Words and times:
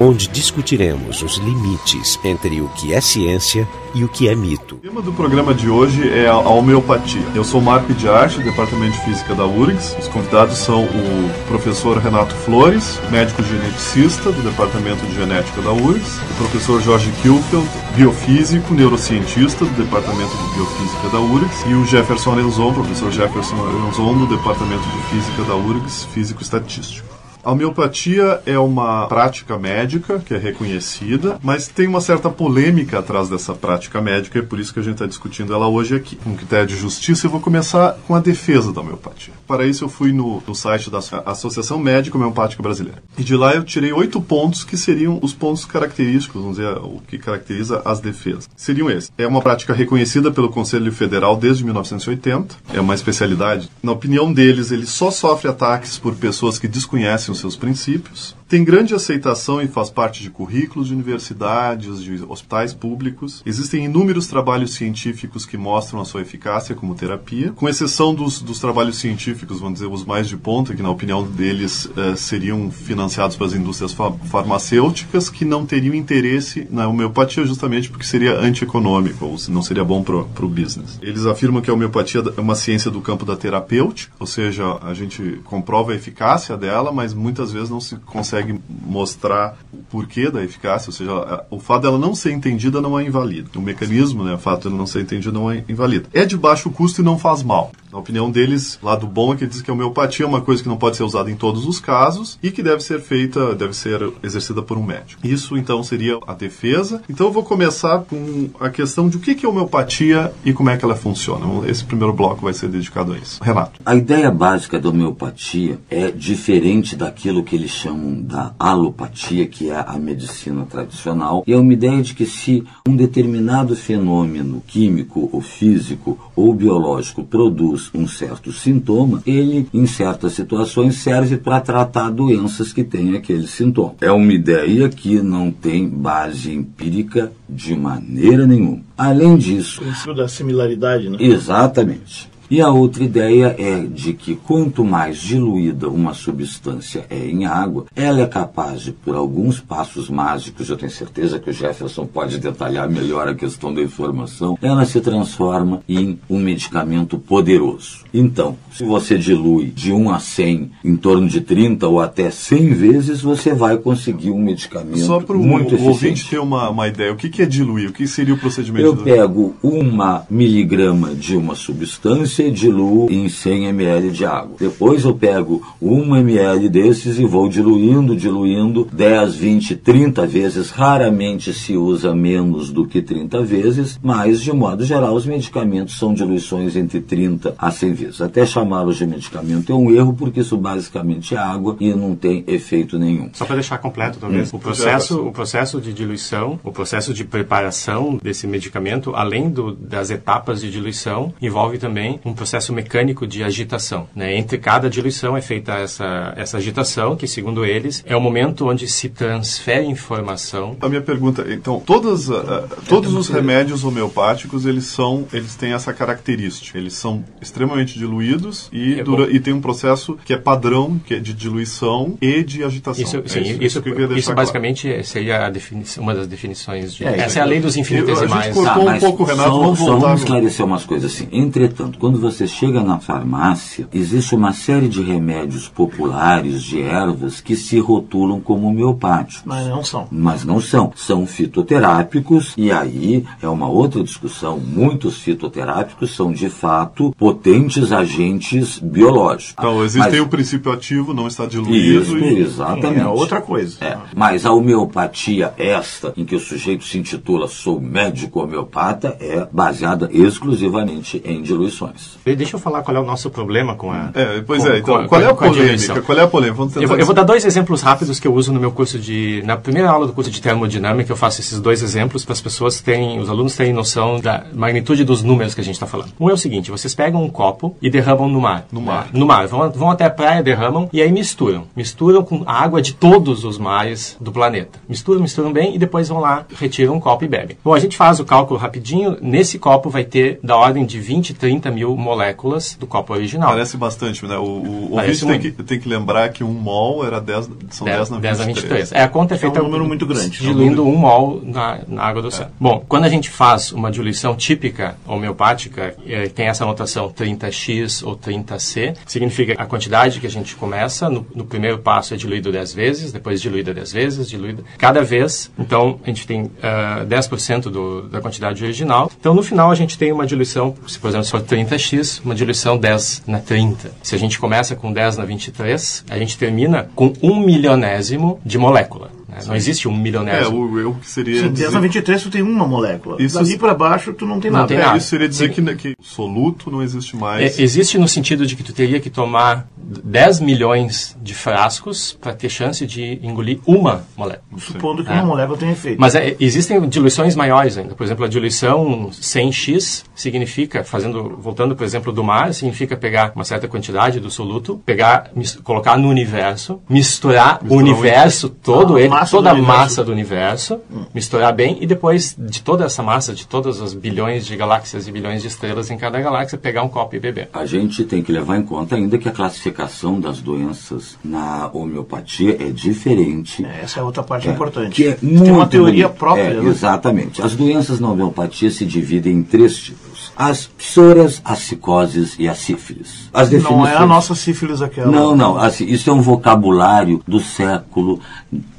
onde 0.00 0.28
discutiremos 0.28 1.20
os 1.22 1.36
limites 1.36 2.18
entre 2.24 2.62
o 2.62 2.68
que 2.70 2.94
é 2.94 3.02
ciência 3.02 3.68
e 3.94 4.02
o 4.02 4.08
que 4.08 4.28
é 4.28 4.34
mito. 4.34 4.76
O 4.76 4.78
tema 4.78 5.02
do 5.02 5.12
programa 5.12 5.52
de 5.52 5.68
hoje 5.68 6.08
é 6.08 6.26
a 6.26 6.38
homeopatia. 6.38 7.22
Eu 7.34 7.44
sou 7.44 7.60
Marco 7.60 7.92
de 7.92 8.08
Arte, 8.08 8.40
Departamento 8.40 8.92
de 8.92 9.04
Física 9.04 9.34
da 9.34 9.44
URGS. 9.44 9.94
Os 9.98 10.08
convidados 10.08 10.56
são 10.56 10.84
o 10.84 11.30
professor 11.48 11.98
Renato 11.98 12.34
Flores, 12.34 12.98
médico 13.10 13.42
geneticista 13.42 14.32
do 14.32 14.42
Departamento 14.42 15.04
de 15.04 15.14
Genética 15.16 15.60
da 15.60 15.72
URGS, 15.72 16.18
o 16.18 16.34
professor 16.38 16.80
Jorge 16.80 17.12
Kilfeld, 17.20 17.68
biofísico, 17.94 18.72
neurocientista 18.72 19.66
do 19.66 19.84
Departamento 19.84 20.34
de 20.34 20.54
Biofísica 20.54 21.08
da 21.12 21.20
URGS, 21.20 21.66
e 21.68 21.74
o 21.74 21.84
Jefferson 21.84 22.32
Arenzon, 22.32 22.72
professor 22.72 23.10
Jefferson 23.10 23.56
Arenzon, 23.56 24.16
do 24.16 24.26
Departamento 24.34 24.88
de 24.88 25.02
Física 25.10 25.42
da 25.42 25.56
URGS, 25.56 26.04
físico 26.06 26.42
estatístico. 26.42 27.19
A 27.42 27.52
homeopatia 27.52 28.42
é 28.44 28.58
uma 28.58 29.06
prática 29.06 29.58
médica 29.58 30.18
que 30.18 30.34
é 30.34 30.36
reconhecida, 30.36 31.38
mas 31.42 31.68
tem 31.68 31.86
uma 31.86 32.00
certa 32.00 32.28
polêmica 32.28 32.98
atrás 32.98 33.30
dessa 33.30 33.54
prática 33.54 33.98
médica 33.98 34.38
e 34.38 34.42
é 34.42 34.44
por 34.44 34.60
isso 34.60 34.74
que 34.74 34.80
a 34.80 34.82
gente 34.82 34.94
está 34.94 35.06
discutindo 35.06 35.54
ela 35.54 35.66
hoje 35.66 35.96
aqui. 35.96 36.16
Com 36.16 36.36
critério 36.36 36.66
de 36.66 36.76
justiça, 36.76 37.26
eu 37.26 37.30
vou 37.30 37.40
começar 37.40 37.96
com 38.06 38.14
a 38.14 38.20
defesa 38.20 38.72
da 38.72 38.82
homeopatia. 38.82 39.32
Para 39.46 39.64
isso, 39.64 39.84
eu 39.84 39.88
fui 39.88 40.12
no, 40.12 40.42
no 40.46 40.54
site 40.54 40.90
da 40.90 40.98
Associação 41.24 41.78
Médica 41.78 42.18
Homeopática 42.18 42.62
Brasileira. 42.62 43.02
E 43.16 43.24
de 43.24 43.34
lá 43.34 43.54
eu 43.54 43.64
tirei 43.64 43.90
oito 43.90 44.20
pontos 44.20 44.62
que 44.62 44.76
seriam 44.76 45.18
os 45.22 45.32
pontos 45.32 45.64
característicos, 45.64 46.42
vamos 46.42 46.58
dizer, 46.58 46.76
o 46.76 47.00
que 47.08 47.16
caracteriza 47.16 47.80
as 47.86 48.00
defesas. 48.00 48.50
Seriam 48.54 48.90
esses. 48.90 49.10
É 49.16 49.26
uma 49.26 49.40
prática 49.40 49.72
reconhecida 49.72 50.30
pelo 50.30 50.50
Conselho 50.50 50.92
Federal 50.92 51.36
desde 51.36 51.64
1980, 51.64 52.54
é 52.74 52.80
uma 52.80 52.94
especialidade. 52.94 53.70
Na 53.82 53.92
opinião 53.92 54.30
deles, 54.30 54.70
ele 54.70 54.86
só 54.86 55.10
sofre 55.10 55.48
ataques 55.48 55.98
por 55.98 56.14
pessoas 56.14 56.58
que 56.58 56.68
desconhecem 56.68 57.29
os 57.32 57.38
seus 57.38 57.56
princípios, 57.56 58.36
tem 58.50 58.64
grande 58.64 58.96
aceitação 58.96 59.62
e 59.62 59.68
faz 59.68 59.90
parte 59.90 60.24
de 60.24 60.28
currículos 60.28 60.88
de 60.88 60.94
universidades, 60.94 62.02
de 62.02 62.24
hospitais 62.28 62.74
públicos. 62.74 63.42
Existem 63.46 63.84
inúmeros 63.84 64.26
trabalhos 64.26 64.74
científicos 64.74 65.46
que 65.46 65.56
mostram 65.56 66.00
a 66.00 66.04
sua 66.04 66.22
eficácia 66.22 66.74
como 66.74 66.96
terapia, 66.96 67.52
com 67.52 67.68
exceção 67.68 68.12
dos, 68.12 68.42
dos 68.42 68.58
trabalhos 68.58 68.98
científicos, 68.98 69.60
vamos 69.60 69.74
dizer, 69.74 69.86
os 69.86 70.04
mais 70.04 70.28
de 70.28 70.36
ponta, 70.36 70.74
que 70.74 70.82
na 70.82 70.90
opinião 70.90 71.22
deles 71.22 71.88
eh, 71.96 72.16
seriam 72.16 72.72
financiados 72.72 73.36
pelas 73.36 73.54
indústrias 73.54 73.92
fa 73.92 74.10
farmacêuticas, 74.28 75.30
que 75.30 75.44
não 75.44 75.64
teriam 75.64 75.94
interesse 75.94 76.66
na 76.72 76.88
homeopatia 76.88 77.46
justamente 77.46 77.88
porque 77.88 78.04
seria 78.04 78.36
antieconômico, 78.40 79.26
ou 79.26 79.36
não 79.48 79.62
seria 79.62 79.84
bom 79.84 80.02
para 80.02 80.44
o 80.44 80.48
business. 80.48 80.98
Eles 81.00 81.24
afirmam 81.24 81.62
que 81.62 81.70
a 81.70 81.74
homeopatia 81.74 82.20
é 82.36 82.40
uma 82.40 82.56
ciência 82.56 82.90
do 82.90 83.00
campo 83.00 83.24
da 83.24 83.36
terapêutica, 83.36 84.12
ou 84.18 84.26
seja, 84.26 84.76
a 84.82 84.92
gente 84.92 85.40
comprova 85.44 85.92
a 85.92 85.94
eficácia 85.94 86.56
dela, 86.56 86.90
mas 86.90 87.14
muitas 87.14 87.52
vezes 87.52 87.70
não 87.70 87.80
se 87.80 87.94
consegue 87.94 88.39
consegue 88.40 88.60
mostrar 88.68 89.56
o 89.72 89.78
porquê 89.90 90.30
da 90.30 90.42
eficácia, 90.42 90.88
ou 90.88 90.92
seja, 90.92 91.44
o 91.50 91.60
fato 91.60 91.82
dela 91.82 91.98
não 91.98 92.14
ser 92.14 92.32
entendida 92.32 92.80
não 92.80 92.98
é 92.98 93.04
invalida. 93.04 93.50
O 93.56 93.60
mecanismo, 93.60 94.24
né, 94.24 94.34
o 94.34 94.38
fato 94.38 94.64
dela 94.64 94.76
não 94.76 94.86
ser 94.86 95.02
entendido 95.02 95.32
não 95.32 95.50
é 95.50 95.64
invalida. 95.68 96.08
É 96.12 96.24
de 96.24 96.36
baixo 96.36 96.70
custo 96.70 97.00
e 97.00 97.04
não 97.04 97.18
faz 97.18 97.42
mal. 97.42 97.72
Na 97.92 97.98
opinião 97.98 98.30
deles, 98.30 98.78
lado 98.82 99.06
bom 99.06 99.34
é 99.34 99.36
que 99.36 99.46
diz 99.46 99.62
que 99.62 99.70
a 99.70 99.74
homeopatia 99.74 100.24
é 100.24 100.28
uma 100.28 100.40
coisa 100.40 100.62
que 100.62 100.68
não 100.68 100.76
pode 100.76 100.96
ser 100.96 101.02
usada 101.02 101.30
em 101.30 101.34
todos 101.34 101.66
os 101.66 101.80
casos 101.80 102.38
e 102.40 102.50
que 102.50 102.62
deve 102.62 102.82
ser 102.82 103.00
feita, 103.00 103.54
deve 103.54 103.74
ser 103.74 104.12
exercida 104.22 104.62
por 104.62 104.78
um 104.78 104.82
médico. 104.82 105.26
Isso 105.26 105.56
então 105.56 105.82
seria 105.82 106.18
a 106.26 106.32
defesa. 106.32 107.02
Então 107.10 107.26
eu 107.26 107.32
vou 107.32 107.42
começar 107.42 107.98
com 108.00 108.48
a 108.60 108.70
questão 108.70 109.08
de 109.08 109.16
o 109.16 109.20
que 109.20 109.44
é 109.44 109.48
homeopatia 109.48 110.32
e 110.44 110.52
como 110.52 110.70
é 110.70 110.76
que 110.76 110.84
ela 110.84 110.94
funciona. 110.94 111.68
Esse 111.68 111.84
primeiro 111.84 112.12
bloco 112.12 112.42
vai 112.42 112.52
ser 112.52 112.68
dedicado 112.68 113.12
a 113.12 113.18
isso. 113.18 113.42
Renato. 113.42 113.80
A 113.84 113.96
ideia 113.96 114.30
básica 114.30 114.78
da 114.78 114.88
homeopatia 114.88 115.78
é 115.90 116.12
diferente 116.12 116.94
daquilo 116.94 117.42
que 117.42 117.56
eles 117.56 117.72
chamam 117.72 118.14
da 118.30 118.54
alopatia, 118.58 119.46
que 119.46 119.70
é 119.70 119.84
a 119.86 119.98
medicina 119.98 120.64
tradicional, 120.64 121.42
e 121.46 121.52
é 121.52 121.56
uma 121.56 121.72
ideia 121.72 122.00
de 122.00 122.14
que 122.14 122.24
se 122.24 122.62
um 122.88 122.94
determinado 122.94 123.74
fenômeno 123.74 124.62
químico 124.66 125.28
ou 125.32 125.40
físico 125.40 126.18
ou 126.36 126.54
biológico 126.54 127.24
produz 127.24 127.90
um 127.92 128.06
certo 128.06 128.52
sintoma, 128.52 129.22
ele, 129.26 129.68
em 129.74 129.86
certas 129.86 130.34
situações, 130.34 130.96
serve 130.96 131.36
para 131.36 131.60
tratar 131.60 132.10
doenças 132.10 132.72
que 132.72 132.84
têm 132.84 133.16
aquele 133.16 133.46
sintoma. 133.46 133.94
É 134.00 134.12
uma 134.12 134.32
ideia 134.32 134.88
que 134.88 135.20
não 135.20 135.50
tem 135.50 135.88
base 135.88 136.52
empírica 136.52 137.32
de 137.48 137.74
maneira 137.74 138.46
nenhuma. 138.46 138.82
Além 138.96 139.36
disso. 139.36 139.80
O 139.80 139.84
princípio 139.84 140.14
da 140.14 140.28
similaridade, 140.28 141.08
né? 141.08 141.16
Exatamente. 141.18 142.29
E 142.50 142.60
a 142.60 142.68
outra 142.68 143.04
ideia 143.04 143.54
é 143.56 143.78
de 143.86 144.12
que 144.12 144.34
quanto 144.34 144.84
mais 144.84 145.18
diluída 145.18 145.88
uma 145.88 146.12
substância 146.12 147.06
é 147.08 147.16
em 147.16 147.46
água, 147.46 147.86
ela 147.94 148.22
é 148.22 148.26
capaz 148.26 148.80
de, 148.80 148.90
por 148.90 149.14
alguns 149.14 149.60
passos 149.60 150.10
mágicos, 150.10 150.68
eu 150.68 150.76
tenho 150.76 150.90
certeza 150.90 151.38
que 151.38 151.50
o 151.50 151.52
Jefferson 151.52 152.06
pode 152.06 152.38
detalhar 152.38 152.90
melhor 152.90 153.28
a 153.28 153.36
questão 153.36 153.72
da 153.72 153.80
informação, 153.80 154.58
ela 154.60 154.84
se 154.84 155.00
transforma 155.00 155.80
em 155.88 156.18
um 156.28 156.40
medicamento 156.40 157.20
poderoso. 157.20 158.00
Então, 158.12 158.56
se 158.72 158.82
você 158.82 159.16
dilui 159.16 159.66
de 159.66 159.92
1 159.92 160.10
a 160.10 160.18
100, 160.18 160.72
em 160.84 160.96
torno 160.96 161.28
de 161.28 161.40
30 161.40 161.86
ou 161.86 162.00
até 162.00 162.30
100 162.30 162.74
vezes, 162.74 163.20
você 163.20 163.54
vai 163.54 163.78
conseguir 163.78 164.32
um 164.32 164.42
medicamento 164.42 164.98
Só 164.98 165.20
para 165.20 165.36
o 165.36 165.86
ouvinte 165.86 166.28
ter 166.28 166.40
uma, 166.40 166.68
uma 166.68 166.88
ideia, 166.88 167.12
o 167.12 167.16
que, 167.16 167.28
que 167.28 167.42
é 167.42 167.46
diluir? 167.46 167.90
O 167.90 167.92
que 167.92 168.08
seria 168.08 168.34
o 168.34 168.38
procedimento? 168.38 168.86
Eu 168.86 168.96
pego 168.96 169.54
uma 169.62 170.26
miligrama 170.28 171.14
de 171.14 171.36
uma 171.36 171.54
substância 171.54 172.39
você 172.40 172.50
diluo 172.50 173.10
em 173.10 173.28
100 173.28 173.66
ml 173.66 174.10
de 174.10 174.24
água. 174.24 174.56
Depois 174.58 175.04
eu 175.04 175.14
pego 175.14 175.62
1 175.80 176.16
ml 176.16 176.68
desses 176.70 177.18
e 177.18 177.24
vou 177.26 177.48
diluindo, 177.48 178.16
diluindo 178.16 178.88
10, 178.90 179.34
20, 179.34 179.76
30 179.76 180.26
vezes. 180.26 180.70
Raramente 180.70 181.52
se 181.52 181.76
usa 181.76 182.14
menos 182.14 182.70
do 182.70 182.86
que 182.86 183.02
30 183.02 183.42
vezes, 183.42 184.00
mas 184.02 184.40
de 184.40 184.52
modo 184.52 184.84
geral 184.84 185.14
os 185.14 185.26
medicamentos 185.26 185.98
são 185.98 186.14
diluições 186.14 186.76
entre 186.76 187.00
30 187.00 187.54
a 187.58 187.70
100 187.70 187.92
vezes. 187.92 188.20
Até 188.22 188.46
chamá-los 188.46 188.96
de 188.96 189.06
medicamento 189.06 189.70
é 189.70 189.74
um 189.74 189.90
erro 189.90 190.14
porque 190.14 190.40
isso 190.40 190.56
basicamente 190.56 191.34
é 191.34 191.38
água 191.38 191.76
e 191.78 191.92
não 191.92 192.14
tem 192.14 192.42
efeito 192.46 192.98
nenhum. 192.98 193.28
Só 193.34 193.44
para 193.44 193.56
deixar 193.56 193.78
completo 193.78 194.18
talvez, 194.18 194.52
hum. 194.52 194.56
o 194.56 194.60
processo, 194.60 195.26
o 195.26 195.32
processo 195.32 195.80
de 195.80 195.92
diluição, 195.92 196.58
o 196.64 196.72
processo 196.72 197.12
de 197.12 197.24
preparação 197.24 198.18
desse 198.22 198.46
medicamento, 198.46 199.14
além 199.14 199.50
do, 199.50 199.72
das 199.74 200.10
etapas 200.10 200.60
de 200.60 200.70
diluição, 200.70 201.34
envolve 201.42 201.76
também 201.76 202.18
um 202.24 202.29
processo 202.34 202.72
mecânico 202.72 203.26
de 203.26 203.42
agitação. 203.42 204.08
Né? 204.14 204.36
Entre 204.36 204.58
cada 204.58 204.88
diluição 204.88 205.36
é 205.36 205.42
feita 205.42 205.74
essa, 205.74 206.32
essa 206.36 206.56
agitação, 206.58 207.16
que 207.16 207.26
segundo 207.26 207.64
eles 207.64 208.02
é 208.06 208.16
o 208.16 208.20
momento 208.20 208.68
onde 208.68 208.88
se 208.88 209.08
transfere 209.08 209.86
informação. 209.86 210.76
A 210.80 210.88
minha 210.88 211.00
pergunta, 211.00 211.46
então, 211.48 211.80
todas, 211.80 212.28
uh, 212.28 212.68
todos 212.88 213.14
os 213.14 213.28
remédios 213.28 213.84
homeopáticos 213.84 214.66
eles 214.66 214.86
são, 214.86 215.26
eles 215.32 215.54
têm 215.56 215.72
essa 215.72 215.92
característica. 215.92 216.78
Eles 216.78 216.94
são 216.94 217.24
extremamente 217.40 217.98
diluídos 217.98 218.68
e, 218.72 219.00
é 219.00 219.02
dura, 219.02 219.30
e 219.30 219.40
tem 219.40 219.52
um 219.52 219.60
processo 219.60 220.18
que 220.24 220.32
é 220.32 220.36
padrão, 220.36 221.00
que 221.04 221.14
é 221.14 221.18
de 221.18 221.32
diluição 221.32 222.16
e 222.20 222.42
de 222.42 222.62
agitação. 222.64 223.02
Isso, 223.02 223.16
é 223.16 223.28
sim, 223.28 223.40
isso, 223.40 223.62
isso, 223.62 223.88
isso, 223.88 224.12
isso 224.14 224.34
basicamente 224.34 224.88
claro. 224.88 225.04
seria 225.04 225.52
uma 225.98 226.14
das 226.14 226.26
definições. 226.26 226.94
De, 226.94 227.04
é, 227.04 227.20
essa 227.20 227.38
é 227.38 227.42
a 227.42 227.44
lei 227.44 227.60
dos 227.60 227.76
infinitesimais. 227.76 228.32
A 228.32 228.42
gente 228.42 228.54
cortou 228.54 228.88
ah, 228.88 228.94
um 228.94 228.98
pouco, 228.98 229.24
Renato, 229.24 229.50
só, 229.50 229.58
vamos 229.58 229.78
voltar. 229.78 229.92
Só 229.92 230.06
vamos 230.06 230.20
esclarecer 230.22 230.66
umas 230.66 230.84
coisas 230.84 231.12
assim. 231.12 231.28
Entretanto, 231.32 231.98
quando 231.98 232.19
você 232.20 232.46
chega 232.46 232.82
na 232.82 232.98
farmácia, 232.98 233.88
existe 233.92 234.34
uma 234.34 234.52
série 234.52 234.88
de 234.88 235.02
remédios 235.02 235.68
populares, 235.68 236.62
de 236.62 236.80
ervas, 236.80 237.40
que 237.40 237.56
se 237.56 237.78
rotulam 237.78 238.40
como 238.40 238.68
homeopáticos. 238.68 239.42
Mas 239.44 239.66
não 239.66 239.82
são. 239.82 240.08
Mas 240.10 240.44
não 240.44 240.60
são. 240.60 240.92
São 240.94 241.26
fitoterápicos, 241.26 242.54
e 242.56 242.70
aí 242.70 243.24
é 243.42 243.48
uma 243.48 243.68
outra 243.68 244.02
discussão. 244.02 244.58
Muitos 244.58 245.18
fitoterápicos 245.18 246.14
são, 246.14 246.32
de 246.32 246.48
fato, 246.48 247.14
potentes 247.18 247.92
agentes 247.92 248.78
biológicos. 248.78 249.54
Então, 249.58 249.82
existe 249.84 250.10
mas... 250.10 250.20
o 250.20 250.28
princípio 250.28 250.72
ativo, 250.72 251.14
não 251.14 251.26
está 251.26 251.46
diluído. 251.46 252.02
Isso, 252.02 252.18
e... 252.18 252.40
exatamente. 252.40 253.00
É 253.00 253.06
outra 253.06 253.40
coisa. 253.40 253.82
É. 253.84 253.96
Mas 254.14 254.44
a 254.44 254.52
homeopatia, 254.52 255.54
esta, 255.56 256.12
em 256.16 256.24
que 256.24 256.36
o 256.36 256.40
sujeito 256.40 256.84
se 256.84 256.98
intitula 256.98 257.48
sou 257.48 257.80
médico 257.80 258.40
homeopata, 258.40 259.16
é 259.20 259.46
baseada 259.50 260.10
exclusivamente 260.12 261.22
em 261.24 261.42
diluições. 261.42 262.09
Deixa 262.24 262.56
eu 262.56 262.60
falar 262.60 262.82
qual 262.82 262.96
é 262.96 263.00
o 263.00 263.04
nosso 263.04 263.30
problema 263.30 263.74
com 263.74 263.90
a. 263.90 264.10
É, 264.14 264.40
pois 264.40 264.64
é, 264.64 264.78
então, 264.78 265.06
qual 265.06 265.20
é 265.20 265.26
a 265.26 265.34
polêmica? 265.34 266.02
Qual 266.02 266.18
é 266.18 266.22
a 266.22 266.28
polêmica? 266.28 266.62
Eu 266.80 266.88
vou, 266.88 266.98
eu, 266.98 267.06
vou, 267.06 267.14
dar 267.14 267.22
dois 267.22 267.44
exemplos 267.44 267.82
rápidos 267.82 268.18
que 268.18 268.26
eu 268.26 268.34
uso 268.34 268.52
no 268.52 268.60
meu 268.60 268.72
curso 268.72 268.98
de. 268.98 269.42
Na 269.44 269.56
primeira 269.56 269.90
aula 269.90 270.06
do 270.06 270.12
curso 270.12 270.30
de 270.30 270.40
termodinâmica, 270.40 271.10
eu 271.10 271.16
faço 271.16 271.40
esses 271.40 271.60
dois 271.60 271.82
exemplos 271.82 272.24
para 272.24 272.32
as 272.32 272.40
pessoas 272.40 272.80
terem, 272.80 273.18
os 273.18 273.28
alunos 273.28 273.54
terem 273.56 273.72
noção 273.72 274.20
da 274.20 274.44
magnitude 274.52 275.04
dos 275.04 275.22
números 275.22 275.54
que 275.54 275.60
a 275.60 275.64
gente 275.64 275.74
está 275.74 275.86
falando. 275.86 276.12
Um 276.18 276.30
é 276.30 276.32
o 276.32 276.38
seguinte: 276.38 276.70
vocês 276.70 276.94
pegam 276.94 277.22
um 277.22 277.28
copo 277.28 277.76
e 277.80 277.90
derramam 277.90 278.28
no 278.28 278.40
mar. 278.40 278.66
No 278.72 278.80
mar. 278.80 279.08
No 279.12 279.26
mar. 279.26 279.46
Vão, 279.46 279.70
vão 279.70 279.90
até 279.90 280.04
a 280.04 280.10
praia, 280.10 280.42
derramam 280.42 280.88
e 280.92 281.00
aí 281.00 281.10
misturam. 281.10 281.64
Misturam 281.74 282.22
com 282.22 282.42
a 282.46 282.52
água 282.52 282.82
de 282.82 282.94
todos 282.94 283.44
os 283.44 283.58
mares 283.58 284.16
do 284.20 284.32
planeta. 284.32 284.78
Misturam, 284.88 285.20
misturam 285.20 285.52
bem 285.52 285.74
e 285.74 285.78
depois 285.78 286.08
vão 286.08 286.20
lá, 286.20 286.44
retiram 286.56 286.94
um 286.94 287.00
copo 287.00 287.24
e 287.24 287.28
bebem. 287.28 287.56
Bom, 287.64 287.74
a 287.74 287.78
gente 287.78 287.96
faz 287.96 288.20
o 288.20 288.24
cálculo 288.24 288.58
rapidinho. 288.58 289.16
Nesse 289.20 289.58
copo 289.58 289.90
vai 289.90 290.04
ter 290.04 290.38
da 290.42 290.56
ordem 290.56 290.84
de 290.84 291.00
20, 291.00 291.34
30 291.34 291.70
mil 291.70 291.96
moléculas 292.00 292.76
do 292.78 292.86
copo 292.86 293.12
original. 293.12 293.50
Parece 293.50 293.76
bastante, 293.76 294.24
né? 294.26 294.36
O, 294.36 294.42
o 294.42 294.92
ouvinte 294.92 295.26
tem 295.26 295.40
que, 295.40 295.50
tem 295.50 295.80
que 295.80 295.88
lembrar 295.88 296.28
que 296.30 296.42
um 296.42 296.52
mol 296.52 297.04
era 297.04 297.20
10, 297.20 297.50
são 297.70 297.84
10, 297.84 298.10
10 298.10 298.10
na 298.10 298.16
23. 298.16 298.20
10 298.20 298.40
a 298.40 298.44
23. 298.44 298.92
É, 298.92 299.02
a 299.02 299.08
conta 299.08 299.34
é 299.34 299.38
feita 299.38 299.58
é 299.58 299.62
um 299.62 299.66
número 299.66 299.86
muito 299.86 300.06
grande. 300.06 300.38
Diluindo 300.38 300.86
um 300.86 300.96
mol 300.96 301.40
na, 301.42 301.80
na 301.86 302.02
água 302.02 302.22
do 302.22 302.28
oceano. 302.28 302.52
É. 302.52 302.54
Bom, 302.58 302.84
quando 302.88 303.04
a 303.04 303.08
gente 303.08 303.30
faz 303.30 303.72
uma 303.72 303.90
diluição 303.90 304.34
típica 304.34 304.96
homeopática, 305.06 305.94
é, 306.06 306.28
tem 306.28 306.46
essa 306.46 306.64
notação 306.64 307.10
30x 307.10 308.06
ou 308.06 308.16
30c, 308.16 308.96
significa 309.06 309.54
a 309.60 309.66
quantidade 309.66 310.20
que 310.20 310.26
a 310.26 310.30
gente 310.30 310.56
começa, 310.56 311.08
no, 311.08 311.26
no 311.34 311.44
primeiro 311.44 311.78
passo 311.78 312.14
é 312.14 312.16
diluído 312.16 312.50
10 312.52 312.74
vezes, 312.74 313.12
depois 313.12 313.40
diluída 313.40 313.74
10 313.74 313.92
vezes, 313.92 314.28
diluída 314.28 314.62
cada 314.78 315.02
vez. 315.02 315.50
Então, 315.58 315.98
a 316.02 316.06
gente 316.06 316.26
tem 316.26 316.42
uh, 316.42 316.50
ah, 316.62 317.06
10% 317.06 317.62
do, 317.62 318.08
da 318.08 318.20
quantidade 318.20 318.62
original. 318.62 319.10
Então, 319.18 319.34
no 319.34 319.42
final, 319.42 319.70
a 319.70 319.74
gente 319.74 319.98
tem 319.98 320.12
uma 320.12 320.26
diluição, 320.26 320.74
se 320.86 320.98
por 320.98 321.08
exemplo, 321.08 321.24
se 321.24 321.30
for 321.30 321.42
30x, 321.80 322.20
uma 322.24 322.34
diluição 322.34 322.76
10 322.76 323.24
na 323.26 323.40
30. 323.40 323.92
Se 324.02 324.14
a 324.14 324.18
gente 324.18 324.38
começa 324.38 324.76
com 324.76 324.92
10 324.92 325.16
na 325.16 325.24
23, 325.24 326.04
a 326.10 326.18
gente 326.18 326.36
termina 326.36 326.90
com 326.94 327.12
um 327.22 327.40
milionésimo 327.40 328.40
de 328.44 328.58
molécula. 328.58 329.10
Né? 329.28 329.38
Não 329.46 329.54
existe 329.54 329.88
um 329.88 329.96
milionésimo. 329.96 330.56
É, 330.56 330.72
o 330.72 330.78
eu 330.78 330.94
que 330.94 331.08
seria. 331.08 331.48
Dizer... 331.48 331.64
10 331.64 331.76
a 331.76 331.80
23 331.80 332.22
tu 332.22 332.30
tem 332.30 332.42
uma 332.42 332.66
molécula. 332.66 333.16
Isso... 333.22 333.36
Dali 333.36 333.56
para 333.56 333.74
baixo 333.74 334.12
tu 334.12 334.26
não 334.26 334.40
tem 334.40 334.50
não 334.50 334.58
nada. 334.60 334.68
Tem 334.68 334.78
nada. 334.78 334.94
É, 334.94 334.98
isso 334.98 335.08
seria 335.08 335.28
dizer 335.28 335.50
que, 335.52 335.62
que 335.76 335.96
soluto 336.00 336.70
não 336.70 336.82
existe 336.82 337.16
mais. 337.16 337.58
É, 337.58 337.62
existe 337.62 337.98
no 337.98 338.08
sentido 338.08 338.46
de 338.46 338.56
que 338.56 338.62
tu 338.62 338.72
teria 338.72 339.00
que 339.00 339.08
tomar 339.08 339.68
10 339.90 340.40
milhões 340.40 341.16
de 341.20 341.34
frascos 341.34 342.12
para 342.12 342.32
ter 342.32 342.48
chance 342.48 342.86
de 342.86 343.18
engolir 343.22 343.58
uma 343.66 344.04
molécula. 344.16 344.40
Supondo 344.58 345.04
que 345.04 345.10
é. 345.10 345.14
uma 345.14 345.24
molécula 345.24 345.58
tenha 345.58 345.72
efeito. 345.72 346.00
Mas 346.00 346.14
é, 346.14 346.36
existem 346.38 346.88
diluições 346.88 347.34
maiores 347.34 347.76
ainda. 347.76 347.94
Por 347.94 348.04
exemplo, 348.04 348.24
a 348.24 348.28
diluição 348.28 349.10
100x 349.10 350.04
significa, 350.14 350.84
fazendo, 350.84 351.36
voltando 351.38 351.74
por 351.74 351.84
exemplo 351.84 352.12
do 352.12 352.22
mar, 352.22 352.54
significa 352.54 352.96
pegar 352.96 353.32
uma 353.34 353.44
certa 353.44 353.66
quantidade 353.66 354.20
do 354.20 354.30
soluto, 354.30 354.80
pegar, 354.86 355.32
colocar 355.64 355.98
no 355.98 356.08
universo, 356.08 356.80
misturar, 356.88 357.60
misturar 357.62 357.72
o 357.72 357.74
universo 357.74 358.48
todo, 358.48 358.98
ele, 358.98 359.12
toda 359.28 359.50
a 359.50 359.54
massa 359.54 360.04
do 360.04 360.12
universo, 360.12 360.80
hum. 360.90 361.04
misturar 361.12 361.52
bem 361.52 361.78
e 361.80 361.86
depois 361.86 362.36
de 362.38 362.62
toda 362.62 362.84
essa 362.84 363.02
massa, 363.02 363.34
de 363.34 363.46
todas 363.46 363.80
as 363.80 363.92
bilhões 363.92 364.46
de 364.46 364.56
galáxias 364.56 365.08
e 365.08 365.12
bilhões 365.12 365.42
de 365.42 365.48
estrelas 365.48 365.90
em 365.90 365.98
cada 365.98 366.20
galáxia, 366.20 366.56
pegar 366.56 366.82
um 366.82 366.88
copo 366.88 367.16
e 367.16 367.20
beber. 367.20 367.48
A 367.52 367.66
gente 367.66 368.04
tem 368.04 368.22
que 368.22 368.30
levar 368.30 368.56
em 368.56 368.62
conta 368.62 368.94
ainda 368.94 369.18
que 369.18 369.28
a 369.28 369.32
classificação 369.32 369.79
classificação 369.80 370.20
das 370.20 370.40
doenças 370.40 371.16
na 371.24 371.70
homeopatia 371.72 372.56
é 372.60 372.70
diferente. 372.70 373.64
É, 373.64 373.82
essa 373.82 374.00
é 374.00 374.02
outra 374.02 374.22
parte 374.22 374.48
é, 374.48 374.52
importante. 374.52 374.90
Que 374.90 375.08
é 375.08 375.18
muito 375.22 375.44
Tem 375.44 375.52
uma 375.52 375.66
teoria 375.66 376.08
própria. 376.08 376.42
É, 376.42 376.60
né? 376.60 376.68
Exatamente. 376.68 377.40
As 377.40 377.54
doenças 377.54 378.00
na 378.00 378.10
homeopatia 378.10 378.70
se 378.70 378.84
dividem 378.84 379.36
em 379.36 379.42
três 379.42 379.78
tipos. 379.78 380.32
As 380.36 380.66
psoras, 380.66 381.40
as 381.44 381.60
psicoses 381.60 382.36
e 382.38 382.48
a 382.48 382.54
sífilis. 382.54 383.30
As 383.32 383.48
definições... 383.48 383.78
Não 383.78 383.86
é 383.86 383.96
a 383.96 384.06
nossa 384.06 384.34
sífilis 384.34 384.82
aquela. 384.82 385.10
Não, 385.10 385.36
não. 385.36 385.56
Assim, 385.56 385.84
isso 385.86 386.10
é 386.10 386.12
um 386.12 386.20
vocabulário 386.20 387.22
do 387.26 387.40
século 387.40 388.20